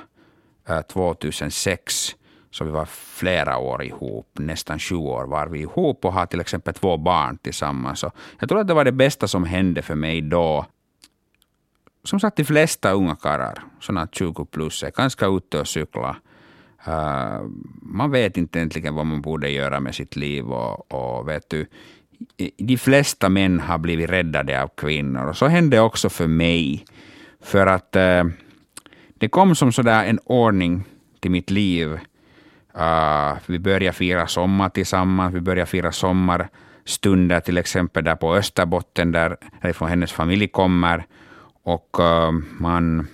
äh, 0.70 0.82
2006 0.82 2.16
så 2.52 2.64
vi 2.64 2.72
var 2.72 2.86
flera 2.86 3.58
år 3.58 3.84
ihop, 3.84 4.28
nästan 4.40 4.80
sju 4.80 4.96
år 4.96 5.26
var 5.26 5.48
vi 5.48 5.60
ihop 5.60 6.06
och 6.06 6.14
har 6.14 6.26
till 6.26 6.40
exempel 6.40 6.74
två 6.74 6.98
barn 6.98 7.38
tillsammans. 7.38 8.00
Så 8.00 8.12
jag 8.40 8.50
tror 8.50 8.60
att 8.60 8.68
det 8.68 8.74
var 8.74 8.86
det 8.86 8.92
bästa 8.92 9.28
som 9.28 9.44
hände 9.44 9.82
för 9.82 9.96
mig 9.96 10.22
då. 10.22 10.66
Som 12.04 12.20
sagt, 12.20 12.38
de 12.38 12.44
flesta 12.44 12.92
unga 12.92 13.16
karlar, 13.16 13.64
sådana 13.80 14.08
20 14.12 14.46
plus, 14.46 14.84
är 14.84 14.92
ganska 14.92 15.26
ute 15.26 15.60
och 15.60 15.68
cykla. 15.68 16.16
Uh, 16.88 16.94
eh, 16.94 17.42
man 17.82 18.12
vet 18.12 18.38
inte 18.38 18.60
egentligen 18.60 18.96
vad 18.96 19.06
man 19.06 19.22
borde 19.22 19.50
göra 19.50 19.80
med 19.80 19.96
sitt 19.96 20.16
liv. 20.16 20.46
Och, 20.46 20.92
och 20.94 21.28
vet 21.28 21.50
du, 21.50 21.66
de 22.58 22.78
flesta 22.78 23.30
män 23.30 23.60
har 23.60 23.78
blivit 23.78 24.10
räddade 24.10 24.64
av 24.64 24.68
kvinnor. 24.68 25.26
Och 25.26 25.38
så 25.38 25.48
hände 25.48 25.80
också 25.80 26.10
för 26.10 26.28
mig. 26.28 26.86
För 27.42 27.68
att 27.68 27.96
uh, 27.96 28.32
det 29.14 29.30
kom 29.30 29.56
som 29.56 29.72
sådär 29.72 30.06
en 30.06 30.20
ordning 30.26 30.84
till 31.20 31.32
mitt 31.32 31.52
liv 31.52 32.00
Uh, 32.80 33.38
vi 33.46 33.60
börjar 33.60 33.92
fira 33.92 34.28
sommar 34.28 34.70
tillsammans, 34.70 35.36
vi 35.36 35.42
börjar 35.42 35.66
fira 35.66 35.92
sommarstunder 35.92 37.40
till 37.40 37.58
exempel 37.58 38.04
där 38.04 38.16
på 38.16 38.36
Österbotten, 38.36 39.12
där 39.12 39.38
från 39.74 39.90
hennes 39.90 40.12
familj 40.12 40.48
kommer. 40.48 41.06
Och 41.64 41.98
uh, 42.00 42.32
man, 42.60 43.08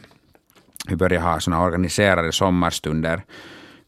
vi 0.88 0.96
börjar 0.96 1.22
ha 1.22 1.40
såna 1.40 1.64
organiserade 1.64 2.32
sommarstunder. 2.32 3.22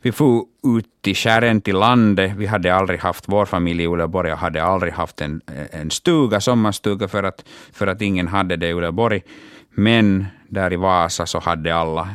Vi 0.02 0.12
får 0.12 0.46
ut 0.78 0.86
till 1.02 1.16
skären 1.16 1.62
till 1.62 1.76
landet. 1.76 2.32
Vi 2.38 2.46
hade 2.46 2.76
aldrig 2.76 3.00
haft, 3.00 3.24
vår 3.28 3.46
familj 3.46 3.84
i 3.84 3.88
Uleåborg 3.88 4.32
hade 4.32 4.64
aldrig 4.64 4.94
haft 4.94 5.22
en, 5.22 5.42
en 5.72 5.92
stuga, 5.92 6.42
sommarstuga, 6.42 7.08
för 7.08 7.24
att, 7.24 7.46
för 7.74 7.88
att 7.88 8.02
ingen 8.02 8.28
hade 8.28 8.56
det 8.56 8.68
i 8.68 8.74
Uleåborg. 8.74 9.22
Men 9.70 10.26
där 10.48 10.74
i 10.74 10.76
Vasa 10.76 11.26
så 11.26 11.40
hade 11.40 11.76
alla 11.76 12.10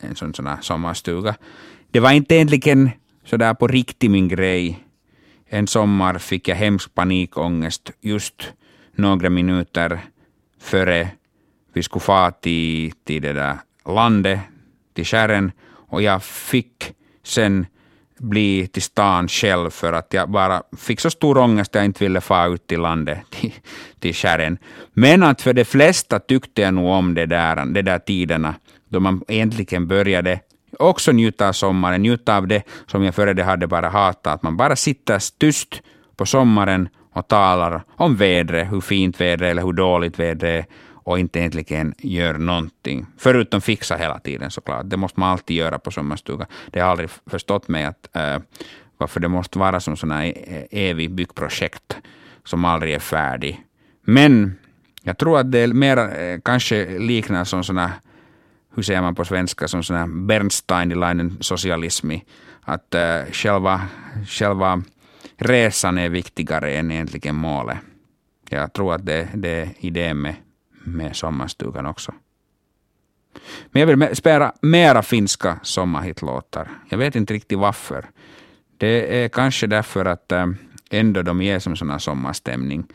en 0.00 0.16
sån, 0.16 0.34
sån 0.34 0.48
sommarstuga. 0.60 1.34
Det 1.94 2.00
var 2.00 2.12
inte 2.12 2.34
egentligen 2.34 2.90
sådär 3.24 3.54
på 3.54 3.66
riktigt 3.66 4.10
min 4.10 4.28
grej. 4.28 4.84
En 5.46 5.66
sommar 5.66 6.18
fick 6.18 6.48
jag 6.48 6.56
hemsk 6.56 6.94
panikångest 6.94 7.90
just 8.00 8.52
några 8.96 9.30
minuter 9.30 10.00
före 10.60 11.08
vi 11.72 11.82
skulle 11.82 12.00
fara 12.00 12.30
till, 12.30 12.92
till 13.04 13.22
det 13.22 13.32
där 13.32 13.58
landet, 13.86 14.40
till 14.94 15.04
skären, 15.04 15.52
och 15.88 16.02
jag 16.02 16.22
fick 16.22 16.92
sen 17.22 17.66
bli 18.18 18.66
till 18.66 18.82
stan 18.82 19.28
själv 19.28 19.70
för 19.70 19.92
att 19.92 20.14
jag 20.14 20.30
bara 20.30 20.62
fick 20.76 21.00
så 21.00 21.10
stor 21.10 21.38
ångest 21.38 21.70
att 21.70 21.74
jag 21.74 21.84
inte 21.84 22.04
ville 22.04 22.20
fara 22.20 22.46
ut 22.46 22.66
till 22.66 22.80
landet, 22.80 23.18
till, 23.30 23.52
till 23.98 24.14
skären. 24.14 24.58
Men 24.92 25.22
att 25.22 25.42
för 25.42 25.52
de 25.52 25.64
flesta 25.64 26.18
tyckte 26.18 26.62
jag 26.62 26.74
nog 26.74 26.90
om 26.90 27.14
det 27.14 27.26
där, 27.26 27.56
de 27.56 27.82
där 27.82 27.98
tiderna 27.98 28.54
då 28.88 29.00
man 29.00 29.24
egentligen 29.28 29.86
började 29.86 30.40
också 30.78 31.12
njuta 31.12 31.48
av 31.48 31.52
sommaren, 31.52 32.02
njuta 32.02 32.36
av 32.36 32.46
det 32.46 32.62
som 32.86 33.04
jag 33.04 33.14
före 33.14 33.32
det 33.32 33.44
hade 33.44 33.66
bara 33.66 33.88
hatat, 33.88 34.34
att 34.34 34.42
man 34.42 34.56
bara 34.56 34.76
sitter 34.76 35.38
tyst 35.38 35.82
på 36.16 36.26
sommaren 36.26 36.88
och 37.12 37.28
talar 37.28 37.82
om 37.96 38.16
vädret, 38.16 38.72
hur 38.72 38.80
fint 38.80 39.20
vädret 39.20 39.50
eller 39.50 39.62
hur 39.62 39.72
dåligt 39.72 40.18
vädret 40.18 40.42
är 40.42 40.66
och 41.04 41.18
inte 41.18 41.38
egentligen 41.38 41.94
gör 41.98 42.34
någonting. 42.34 43.06
Förutom 43.18 43.60
fixa 43.60 43.96
hela 43.96 44.18
tiden 44.18 44.50
såklart. 44.50 44.90
Det 44.90 44.96
måste 44.96 45.20
man 45.20 45.30
alltid 45.30 45.56
göra 45.56 45.78
på 45.78 45.90
sommarstuga. 45.90 46.46
Det 46.70 46.80
har 46.80 46.90
aldrig 46.90 47.10
förstått 47.26 47.68
mig 47.68 47.84
att, 47.84 48.16
äh, 48.16 48.38
varför 48.98 49.20
det 49.20 49.28
måste 49.28 49.58
vara 49.58 49.80
som 49.80 49.96
sådana 49.96 50.26
eh, 50.26 50.64
evig 50.70 51.10
byggprojekt 51.10 51.96
som 52.44 52.64
aldrig 52.64 52.94
är 52.94 52.98
färdig. 52.98 53.60
Men 54.02 54.58
jag 55.02 55.18
tror 55.18 55.38
att 55.38 55.52
det 55.52 55.58
är 55.58 55.68
mer, 55.68 55.96
eh, 55.96 56.40
kanske 56.44 56.98
liknar 56.98 57.44
som 57.44 57.64
sådana 57.64 57.92
hur 58.74 58.82
säger 58.82 59.02
man 59.02 59.14
på 59.14 59.24
svenska, 59.24 59.68
som 59.68 59.82
sån 59.82 59.96
här 59.96 60.06
Bernsteinilainen 60.06 61.36
socialismi. 61.40 62.24
Att 62.62 62.94
eh, 62.94 63.16
äh, 63.16 63.32
själva, 63.32 63.82
själva 64.26 64.82
resan 65.36 65.98
är 65.98 66.08
viktigare 66.08 66.72
än 66.72 66.90
egentligen 66.90 67.34
målet. 67.34 67.78
Jag 68.50 68.72
tror 68.72 68.94
att 68.94 69.06
det, 69.06 69.28
det 69.34 69.48
är 69.48 69.68
idén 69.78 70.20
med, 70.20 70.34
med 70.84 71.16
sommarstugan 71.16 71.86
också. 71.86 72.12
Men 73.66 73.80
jag 73.80 73.86
vill 73.86 74.16
spela 74.16 74.52
mera 74.60 75.02
finska 75.02 75.58
sommarhitlåtar. 75.62 76.70
Jag 76.88 76.98
vet 76.98 77.16
inte 77.16 77.34
riktigt 77.34 77.58
varför. 77.58 78.06
Det 78.76 79.24
är 79.24 79.28
kanske 79.28 79.66
därför 79.66 80.04
att 80.04 80.32
äh, 80.32 80.46
ändå 80.90 81.22
de 81.22 81.42
ger 81.42 81.58
som 81.58 81.76
sån 81.76 82.00
sommarstämning. 82.00 82.86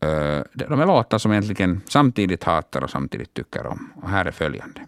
Äh, 0.00 0.42
de 0.52 0.80
är 0.80 0.86
låtar 0.86 1.18
som 1.18 1.32
egentligen 1.32 1.80
samtidigt 1.84 2.44
hatar 2.44 2.84
och 2.84 2.90
samtidigt 2.90 3.34
tycker 3.34 3.66
om. 3.66 3.92
Och 4.02 4.08
här 4.08 4.24
är 4.24 4.30
följande. 4.30 4.80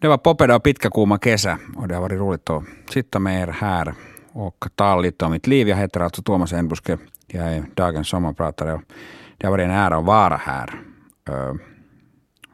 Det 0.00 0.08
var 0.08 0.18
Popeda 0.18 0.56
och 0.56 0.62
pitkä 0.62 0.90
kesä 1.22 1.58
och 1.76 1.88
det 1.88 1.94
har 1.94 2.02
varit 2.02 2.18
roligt 2.18 2.50
att 2.50 2.64
sitta 2.90 3.18
med 3.18 3.42
er 3.42 3.46
här 3.46 3.94
och 4.32 4.66
tala 4.74 5.00
lite 5.00 5.24
om 5.24 5.32
mitt 5.32 5.46
liv. 5.46 5.68
Jag 5.68 5.76
heter 5.76 6.00
alltså 6.00 6.22
Tuomas 6.22 6.52
Enbuske. 6.52 6.98
Jag 7.26 7.52
är 7.52 7.64
dagens 7.74 8.08
sommarpratare 8.08 8.72
och 8.74 8.82
det 9.36 9.46
har 9.46 9.50
varit 9.50 9.64
en 9.64 9.70
ära 9.70 9.96
att 9.96 10.04
vara 10.04 10.36
här. 10.36 10.80
Uh, 11.30 11.54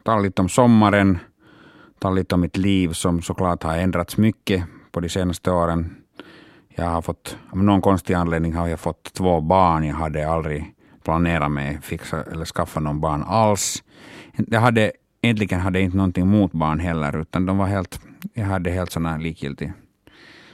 tala 0.03 0.21
lite 0.21 0.41
om 0.41 0.49
sommaren, 0.49 1.19
tala 1.99 2.15
lite 2.15 2.35
om 2.35 2.41
mitt 2.41 2.57
liv 2.57 2.93
som 2.93 3.21
såklart 3.21 3.63
har 3.63 3.77
ändrats 3.77 4.17
mycket 4.17 4.63
på 4.91 4.99
de 4.99 5.09
senaste 5.09 5.51
åren. 5.51 5.95
Jag 6.75 6.85
har 6.85 7.01
fått, 7.01 7.37
av 7.51 7.63
någon 7.63 7.81
konstig 7.81 8.13
anledning 8.13 8.53
har 8.53 8.67
jag 8.67 8.79
fått 8.79 9.13
två 9.13 9.41
barn. 9.41 9.83
Jag 9.83 9.95
hade 9.95 10.29
aldrig 10.29 10.73
planerat 11.03 11.51
mig 11.51 11.79
fixa 11.81 12.23
eller 12.23 12.45
skaffa 12.45 12.79
någon 12.79 12.99
barn 12.99 13.23
alls. 13.27 13.83
Jag 14.33 14.61
hade 14.61 14.91
egentligen 15.27 15.59
hade 15.59 15.79
jag 15.79 15.85
inte 15.85 15.97
någonting 15.97 16.27
mot 16.27 16.51
barn 16.51 16.79
heller, 16.79 17.21
utan 17.21 17.45
de 17.45 17.57
var 17.57 17.67
helt, 17.67 18.01
jag 18.33 18.45
hade 18.45 18.71
helt 18.71 18.91
sån 18.91 19.23
likgiltig 19.23 19.73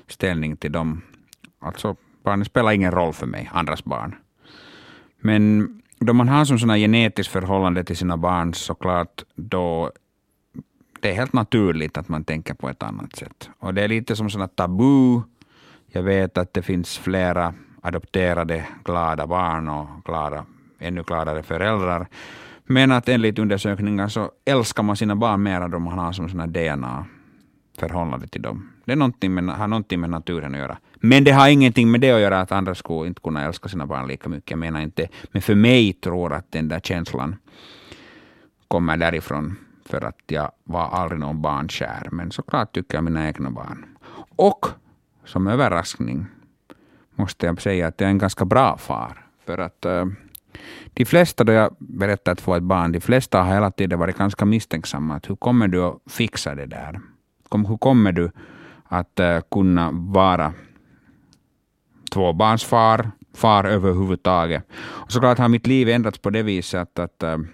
ställning 0.07 0.57
till 0.57 0.71
dem. 0.71 1.01
Alltså, 1.59 1.95
barnen 2.23 2.45
spelar 2.45 2.71
ingen 2.71 2.91
roll 2.91 3.13
för 3.13 3.25
mig, 3.25 3.49
andras 3.53 3.83
barn. 3.83 4.15
Men 5.19 5.69
då 5.99 6.13
man 6.13 6.29
har 6.29 6.45
som 6.45 6.59
sådana 6.59 6.77
genetiskt 6.77 7.33
förhållande 7.33 7.83
till 7.83 7.97
sina 7.97 8.17
barn, 8.17 8.53
såklart, 8.53 9.23
då 9.35 9.91
det 10.99 11.09
är 11.09 11.15
helt 11.15 11.33
naturligt 11.33 11.97
att 11.97 12.09
man 12.09 12.23
tänker 12.23 12.53
på 12.53 12.69
ett 12.69 12.83
annat 12.83 13.15
sätt. 13.15 13.49
Och 13.59 13.73
det 13.73 13.83
är 13.83 13.87
lite 13.87 14.15
som 14.15 14.29
sådana 14.29 14.47
tabu. 14.47 15.21
Jag 15.87 16.03
vet 16.03 16.37
att 16.37 16.53
det 16.53 16.61
finns 16.61 16.97
flera 16.97 17.53
adopterade 17.81 18.65
glada 18.83 19.27
barn 19.27 19.69
och 19.69 19.87
glada, 20.05 20.45
ännu 20.79 21.03
gladare 21.03 21.43
föräldrar. 21.43 22.07
Men 22.65 22.91
att 22.91 23.09
enligt 23.09 23.39
undersökningar 23.39 24.07
så 24.07 24.31
älskar 24.45 24.83
man 24.83 24.97
sina 24.97 25.15
barn 25.15 25.43
mer 25.43 25.67
då 25.67 25.79
man 25.79 25.99
har 25.99 26.11
som 26.11 26.29
såna 26.29 26.47
DNA-förhållande 26.47 28.27
till 28.27 28.41
dem. 28.41 28.69
Det 28.85 28.91
är 28.91 28.95
någonting 28.95 29.33
med, 29.33 29.55
har 29.55 29.67
någonting 29.67 29.99
med 29.99 30.09
naturen 30.09 30.53
att 30.53 30.59
göra. 30.59 30.77
Men 30.95 31.23
det 31.23 31.31
har 31.31 31.49
ingenting 31.49 31.91
med 31.91 32.01
det 32.01 32.11
att 32.11 32.21
göra 32.21 32.41
att 32.41 32.51
andra 32.51 32.75
skulle 32.75 33.07
inte 33.07 33.21
kunna 33.21 33.43
älska 33.43 33.69
sina 33.69 33.85
barn 33.85 34.07
lika 34.07 34.29
mycket. 34.29 34.51
Jag 34.51 34.59
menar 34.59 34.81
inte. 34.81 35.07
Men 35.31 35.41
för 35.41 35.55
mig 35.55 35.93
tror 35.93 36.31
jag 36.31 36.39
att 36.39 36.51
den 36.51 36.67
där 36.67 36.79
känslan 36.79 37.35
kommer 38.67 38.97
därifrån. 38.97 39.57
För 39.85 40.01
att 40.01 40.19
jag 40.27 40.51
var 40.63 40.89
aldrig 40.89 41.19
någon 41.19 41.41
barnkär. 41.41 42.07
Men 42.11 42.31
såklart 42.31 42.73
tycker 42.73 42.97
jag 42.97 43.03
mina 43.03 43.27
egna 43.27 43.49
barn. 43.51 43.85
Och 44.35 44.65
som 45.25 45.47
överraskning 45.47 46.25
måste 47.15 47.45
jag 47.45 47.61
säga 47.61 47.87
att 47.87 48.01
jag 48.01 48.07
är 48.07 48.11
en 48.11 48.17
ganska 48.17 48.45
bra 48.45 48.77
far. 48.77 49.25
För 49.45 49.57
att 49.57 49.85
uh, 49.85 50.05
de 50.93 51.05
flesta, 51.05 51.43
då 51.43 51.51
jag 51.51 51.75
berättar 51.79 52.31
att 52.31 52.41
få 52.41 52.55
ett 52.55 52.63
barn, 52.63 52.91
de 52.91 52.99
flesta 52.99 53.43
har 53.43 53.53
hela 53.53 53.71
tiden 53.71 53.99
varit 53.99 54.17
ganska 54.17 54.45
misstänksamma. 54.45 55.15
Att 55.15 55.29
hur 55.29 55.35
kommer 55.35 55.67
du 55.67 55.83
att 55.83 55.97
fixa 56.07 56.55
det 56.55 56.65
där? 56.65 56.99
Hur 57.51 57.77
kommer 57.77 58.11
du 58.11 58.31
att 58.83 59.19
uh, 59.19 59.39
kunna 59.51 59.91
vara 59.91 60.53
tvåbarnsfar, 62.11 63.11
far 63.33 63.63
överhuvudtaget? 63.63 64.63
Och 64.75 65.11
såklart 65.11 65.37
har 65.37 65.49
mitt 65.49 65.67
liv 65.67 65.89
ändrats 65.89 66.17
på 66.17 66.29
det 66.29 66.43
viset 66.43 66.81
att, 66.81 66.99
att 66.99 67.39
uh, 67.39 67.45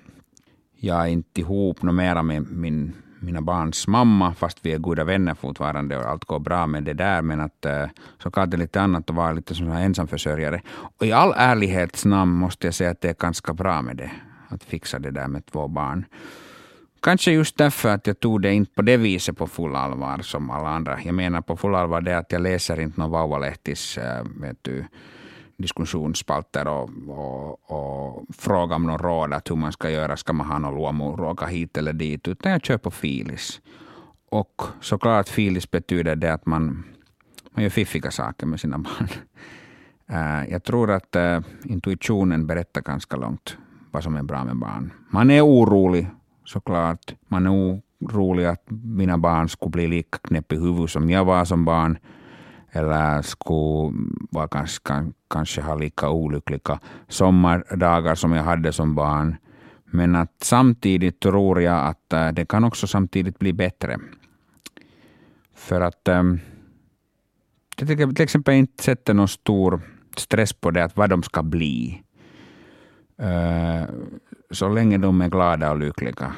jag 0.76 1.02
är 1.02 1.08
inte 1.08 1.42
ihop 1.42 1.82
något 1.82 1.96
mera 1.96 2.24
med 2.24 2.52
min 2.52 2.94
mina 3.20 3.42
barns 3.42 3.88
mamma, 3.88 4.34
fast 4.34 4.58
vi 4.62 4.74
är 4.74 4.78
goda 4.78 5.04
vänner 5.04 5.34
fortfarande 5.34 5.98
och 5.98 6.06
allt 6.06 6.26
går 6.26 6.40
bra 6.40 6.68
med 6.68 6.84
det 6.84 6.94
där. 6.94 7.22
Men 7.22 7.40
att 7.40 7.66
eh, 7.66 7.86
så 8.24 8.32
kan 8.32 8.50
det 8.50 8.58
lite 8.58 8.82
annat 8.82 9.10
att 9.10 9.16
vara 9.16 9.32
lite 9.32 9.56
som 9.56 9.72
en 9.72 9.78
ensamförsörjare. 9.78 10.62
Och 10.98 11.06
i 11.06 11.12
all 11.12 11.34
ärlighets 11.38 12.06
namn 12.06 12.32
måste 12.32 12.68
jag 12.68 12.74
säga 12.74 12.90
att 12.92 13.02
det 13.02 13.10
är 13.10 13.16
ganska 13.20 13.54
bra 13.54 13.82
med 13.82 13.98
det. 13.98 14.12
Att 14.50 14.64
fixa 14.64 15.00
det 15.00 15.12
där 15.12 15.28
med 15.28 15.46
två 15.46 15.68
barn. 15.68 16.06
Kanske 17.02 17.32
just 17.32 17.58
därför 17.58 17.90
att 17.90 18.08
jag 18.08 18.20
tog 18.20 18.42
det 18.42 18.54
inte 18.54 18.74
på 18.74 18.82
det 18.82 18.98
viset 18.98 19.38
på 19.38 19.48
full 19.48 19.76
allvar 19.76 20.20
som 20.22 20.50
alla 20.50 20.70
andra. 20.70 21.00
Jag 21.02 21.16
menar 21.16 21.42
på 21.42 21.58
full 21.58 21.76
allvar 21.76 22.02
det 22.02 22.18
att 22.18 22.32
jag 22.32 22.42
läser 22.42 22.80
inte 22.80 23.00
någon 23.00 23.12
Vauvalehtis 23.12 23.98
äh, 23.98 24.24
diskussionsspalter 25.60 26.68
och, 26.68 26.90
och, 27.08 27.72
och 27.72 28.26
fråga 28.36 28.76
om 28.76 28.84
någon 28.84 29.00
råd 29.00 29.34
att 29.34 29.52
hur 29.52 29.56
man 29.56 29.72
ska 29.72 29.90
göra. 29.90 30.18
Ska 30.18 30.34
man 30.34 30.48
ha 30.48 30.60
någon 30.60 30.76
luomu, 30.76 31.36
hit 31.50 31.78
eller 31.78 31.94
dit? 31.94 32.28
Utan 32.28 32.52
jag 32.52 32.66
kör 32.66 32.78
på 32.78 32.92
filis. 32.92 33.62
Och 34.30 34.62
såklart 34.82 35.30
filis 35.30 35.72
betyder 35.72 36.16
det 36.16 36.34
att 36.34 36.46
man, 36.46 36.84
man 37.52 37.64
gör 37.64 37.70
fiffiga 37.70 38.12
saker 38.12 38.46
med 38.46 38.60
sina 38.60 38.78
barn. 38.88 39.08
Eh, 40.08 40.52
jag 40.52 40.64
tror 40.64 40.92
att 40.92 41.16
eh, 41.16 41.40
intuitionen 41.64 42.48
berättar 42.48 42.82
ganska 42.82 43.18
långt 43.18 43.58
vad 43.92 44.04
som 44.04 44.16
är 44.16 44.24
bra 44.24 44.44
med 44.44 44.56
barn. 44.56 44.94
Man 45.10 45.32
är 45.32 45.46
orolig 45.46 46.08
såklart. 46.46 47.16
Man 47.28 47.46
är 47.46 47.80
orolig 48.02 48.46
att 48.46 48.64
mina 48.70 49.18
barn 49.18 49.50
skulle 49.50 49.72
bli 49.72 49.88
lika 49.88 50.18
knäpp 50.18 50.54
i 50.54 50.56
huvudet 50.56 50.90
som 50.90 51.10
jag 51.10 51.26
var 51.26 51.46
som 51.46 51.66
barn 51.66 51.98
eller 52.72 53.22
skulle 53.22 53.94
vara 54.32 54.48
kanske, 54.48 55.12
kanske 55.30 55.62
ha 55.62 55.76
lika 55.76 56.10
olyckliga 56.10 56.80
sommardagar 57.08 58.16
som 58.16 58.34
jag 58.34 58.44
hade 58.44 58.74
som 58.74 58.96
barn. 58.96 59.36
Men 59.86 60.16
att 60.16 60.34
samtidigt 60.42 61.20
tror 61.20 61.62
jag 61.62 61.88
att 61.88 62.14
eh, 62.14 62.30
det 62.30 62.46
kan 62.46 62.64
också 62.64 62.88
samtidigt 62.88 63.40
bli 63.40 63.54
bättre. 63.54 63.98
För 65.56 65.82
att 65.82 66.08
eh, 66.08 66.24
jag 67.78 67.88
tycker 67.88 68.08
till 68.08 68.24
exempel 68.24 68.54
inte 68.54 68.84
sätter 68.84 69.14
någon 69.14 69.28
stor 69.28 69.82
stress 70.18 70.54
på 70.54 70.72
det, 70.72 70.84
att 70.84 70.98
vad 70.98 71.10
de 71.10 71.24
ska 71.24 71.44
bli. 71.44 72.04
Äh, 73.18 73.84
så 74.52 74.70
länge 74.70 74.98
de 74.98 75.22
är 75.22 75.30
glada 75.30 75.72
och 75.72 75.80
lyckliga. 75.80 76.34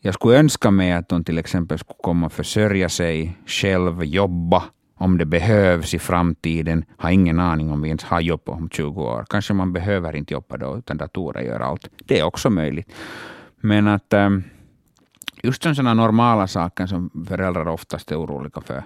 Jag 0.00 0.14
skulle 0.14 0.38
önska 0.38 0.70
mig 0.70 0.92
att 0.92 1.08
de 1.08 1.24
till 1.24 1.38
exempel 1.38 1.78
skulle 1.78 1.98
komma 2.02 2.26
och 2.26 2.32
försörja 2.32 2.88
sig 2.88 3.38
själv, 3.46 4.04
jobba, 4.04 4.64
om 5.00 5.18
det 5.18 5.24
behövs 5.24 5.94
i 5.94 5.98
framtiden. 5.98 6.84
Har 6.96 7.10
ingen 7.10 7.40
aning 7.40 7.70
om 7.70 7.82
vi 7.82 7.88
ens 7.88 8.04
har 8.04 8.20
jobb 8.20 8.48
om 8.48 8.68
20 8.68 9.02
år. 9.02 9.24
Kanske 9.28 9.54
man 9.54 9.72
behöver 9.72 10.16
inte 10.16 10.34
jobba 10.34 10.56
då, 10.56 10.78
utan 10.78 10.96
datorer 10.96 11.42
gör 11.42 11.60
allt. 11.60 11.88
Det 12.04 12.18
är 12.18 12.24
också 12.24 12.50
möjligt. 12.50 12.92
Men 13.56 13.88
att 13.88 14.12
ehm, 14.12 14.42
just 15.42 15.62
sådana 15.62 15.94
normala 15.94 16.46
saker 16.46 16.86
som 16.86 17.26
föräldrar 17.28 17.68
oftast 17.68 18.12
är 18.12 18.20
oroliga 18.20 18.60
för. 18.60 18.82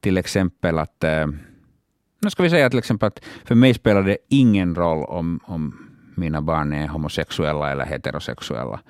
Till 0.00 0.18
exempel 0.18 0.78
att, 0.78 1.04
ehm, 1.04 1.38
nu 2.20 2.30
ska 2.30 2.42
vi 2.42 2.50
säga 2.50 2.70
till 2.70 2.78
exempel 2.78 3.06
att 3.06 3.24
för 3.44 3.54
mig 3.54 3.74
spelar 3.74 4.02
det 4.02 4.18
ingen 4.28 4.74
roll 4.74 5.04
om, 5.04 5.40
om 5.44 5.88
mina 6.16 6.42
barn 6.42 6.72
är 6.72 6.88
homosexuella 6.88 7.70
eller 7.70 7.84
heterosexuella. 7.84 8.80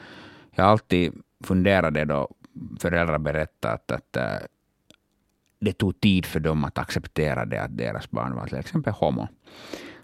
Jag 0.54 0.64
har 0.64 0.70
alltid 0.70 1.12
funderat 1.44 1.94
det 1.94 2.04
då 2.04 2.28
föräldrar 2.80 3.18
berättar 3.18 3.74
att, 3.74 3.90
att 3.90 4.16
eh, 4.16 4.24
det 5.60 5.72
tog 5.72 6.00
tid 6.00 6.26
för 6.26 6.40
dem 6.40 6.64
att 6.64 6.78
acceptera 6.78 7.44
det, 7.44 7.62
att 7.62 7.76
deras 7.76 8.10
barn 8.10 8.34
var 8.34 8.46
till 8.46 8.58
exempel 8.58 8.92
homo. 8.92 9.28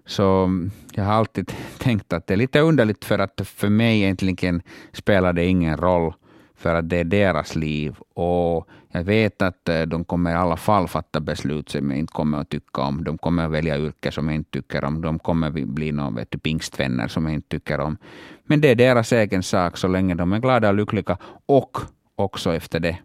Så 0.07 0.45
mm, 0.45 0.71
jag 0.93 1.05
har 1.05 1.13
alltid 1.13 1.53
tänkt 1.79 2.13
att 2.13 2.27
det 2.27 2.35
är 2.35 2.39
lite 2.39 2.61
underligt 2.61 3.05
för 3.05 3.19
att 3.19 3.41
för 3.45 3.69
mig 3.69 4.03
egentligen 4.03 4.63
spelar 4.93 5.33
det 5.33 5.45
ingen 5.45 5.77
roll 5.77 6.15
för 6.55 6.75
att 6.75 6.89
det 6.89 6.97
är 6.97 7.05
deras 7.05 7.57
liv 7.57 7.97
och 8.15 8.69
jag 8.91 9.05
vet 9.05 9.43
att 9.43 9.69
eh, 9.69 9.83
de 9.83 10.05
kommer 10.05 10.31
i 10.31 10.35
alla 10.35 10.57
fall 10.57 10.89
fatta 10.89 11.21
beslut 11.21 11.69
som 11.69 11.91
jag 11.91 11.99
inte 11.99 12.13
kommer 12.13 12.39
att 12.39 12.49
tycka 12.49 12.83
om. 12.83 13.05
De 13.05 13.19
kommer 13.19 13.45
att 13.45 13.51
välja 13.51 13.79
yrke 13.79 14.13
som 14.13 14.29
jag 14.29 14.35
inte 14.35 14.51
tycker 14.51 14.85
om. 14.85 15.01
De 15.01 15.19
kommer 15.19 15.47
att 15.47 15.69
bli 15.69 15.93
någon 15.93 16.15
vet 16.15 16.31
du, 16.31 16.39
pingstvänner 16.39 17.09
som 17.09 17.25
jag 17.25 17.35
inte 17.35 17.49
tycker 17.49 17.81
om. 17.81 17.97
Men 18.45 18.61
det 18.61 18.69
är 18.69 18.75
deras 18.75 19.13
egen 19.13 19.43
sak 19.43 19.77
så 19.77 19.89
länge 19.89 20.15
de 20.15 20.33
är 20.33 20.39
glada 20.39 20.69
och 20.69 20.75
lyckliga 20.75 21.19
och 21.47 21.79
också 22.17 22.55
efter 22.55 22.81
det 22.81 22.99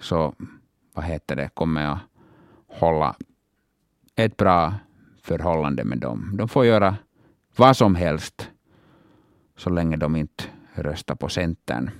så 0.00 0.34
mm, 0.40 0.57
vad 0.98 1.06
heter 1.06 1.36
det, 1.36 1.50
kommer 1.54 1.82
jag 1.82 1.98
hålla 2.66 3.16
ett 4.16 4.36
bra 4.36 4.74
förhållande 5.22 5.84
med 5.84 5.98
dem. 5.98 6.30
De 6.34 6.48
får 6.48 6.66
göra 6.66 6.96
vad 7.56 7.76
som 7.76 7.94
helst 7.94 8.50
så 9.56 9.70
länge 9.70 9.96
de 9.96 10.16
inte 10.16 10.44
röstar 10.74 11.14
på 11.14 11.28
Centern. 11.28 11.90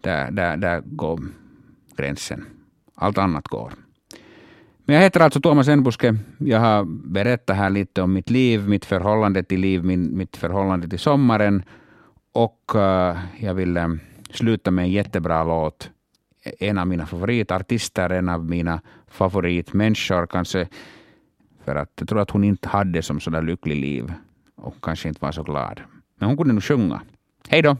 Där, 0.00 0.30
där, 0.30 0.56
där 0.56 0.82
går 0.84 1.20
gränsen. 1.96 2.46
Allt 2.94 3.18
annat 3.18 3.48
går. 3.48 3.72
Men 4.84 4.96
jag 4.96 5.02
heter 5.02 5.20
alltså 5.20 5.40
Tuomas 5.40 5.68
Enbuske. 5.68 6.16
Jag 6.38 6.60
har 6.60 6.84
berättat 7.08 7.56
här 7.56 7.70
lite 7.70 8.02
om 8.02 8.12
mitt 8.12 8.30
liv, 8.30 8.68
mitt 8.68 8.84
förhållande 8.84 9.42
till 9.42 9.60
liv, 9.60 9.84
min, 9.84 10.16
mitt 10.16 10.36
förhållande 10.36 10.88
till 10.88 10.98
sommaren. 10.98 11.62
Och 12.32 12.72
uh, 12.74 13.18
jag 13.38 13.54
vill 13.54 13.76
uh, 13.76 13.94
sluta 14.30 14.70
med 14.70 14.84
en 14.84 14.90
jättebra 14.90 15.44
låt 15.44 15.90
en 16.44 16.78
av 16.78 16.86
mina 16.86 17.06
favoritartister, 17.06 18.10
en 18.10 18.28
av 18.28 18.44
mina 18.44 18.80
favoritmänniskor 19.08 20.26
kanske. 20.26 20.68
För 21.64 21.76
att 21.76 21.92
jag 21.98 22.08
tror 22.08 22.20
att 22.20 22.30
hon 22.30 22.44
inte 22.44 22.68
hade 22.68 23.02
som 23.02 23.20
sådär 23.20 23.42
lycklig 23.42 23.76
liv 23.76 24.12
och 24.56 24.74
kanske 24.82 25.08
inte 25.08 25.20
var 25.22 25.32
så 25.32 25.42
glad. 25.42 25.80
Men 26.18 26.28
hon 26.28 26.36
kunde 26.36 26.52
nog 26.52 26.62
sjunga. 26.62 27.02
Hej 27.48 27.62
då! 27.62 27.76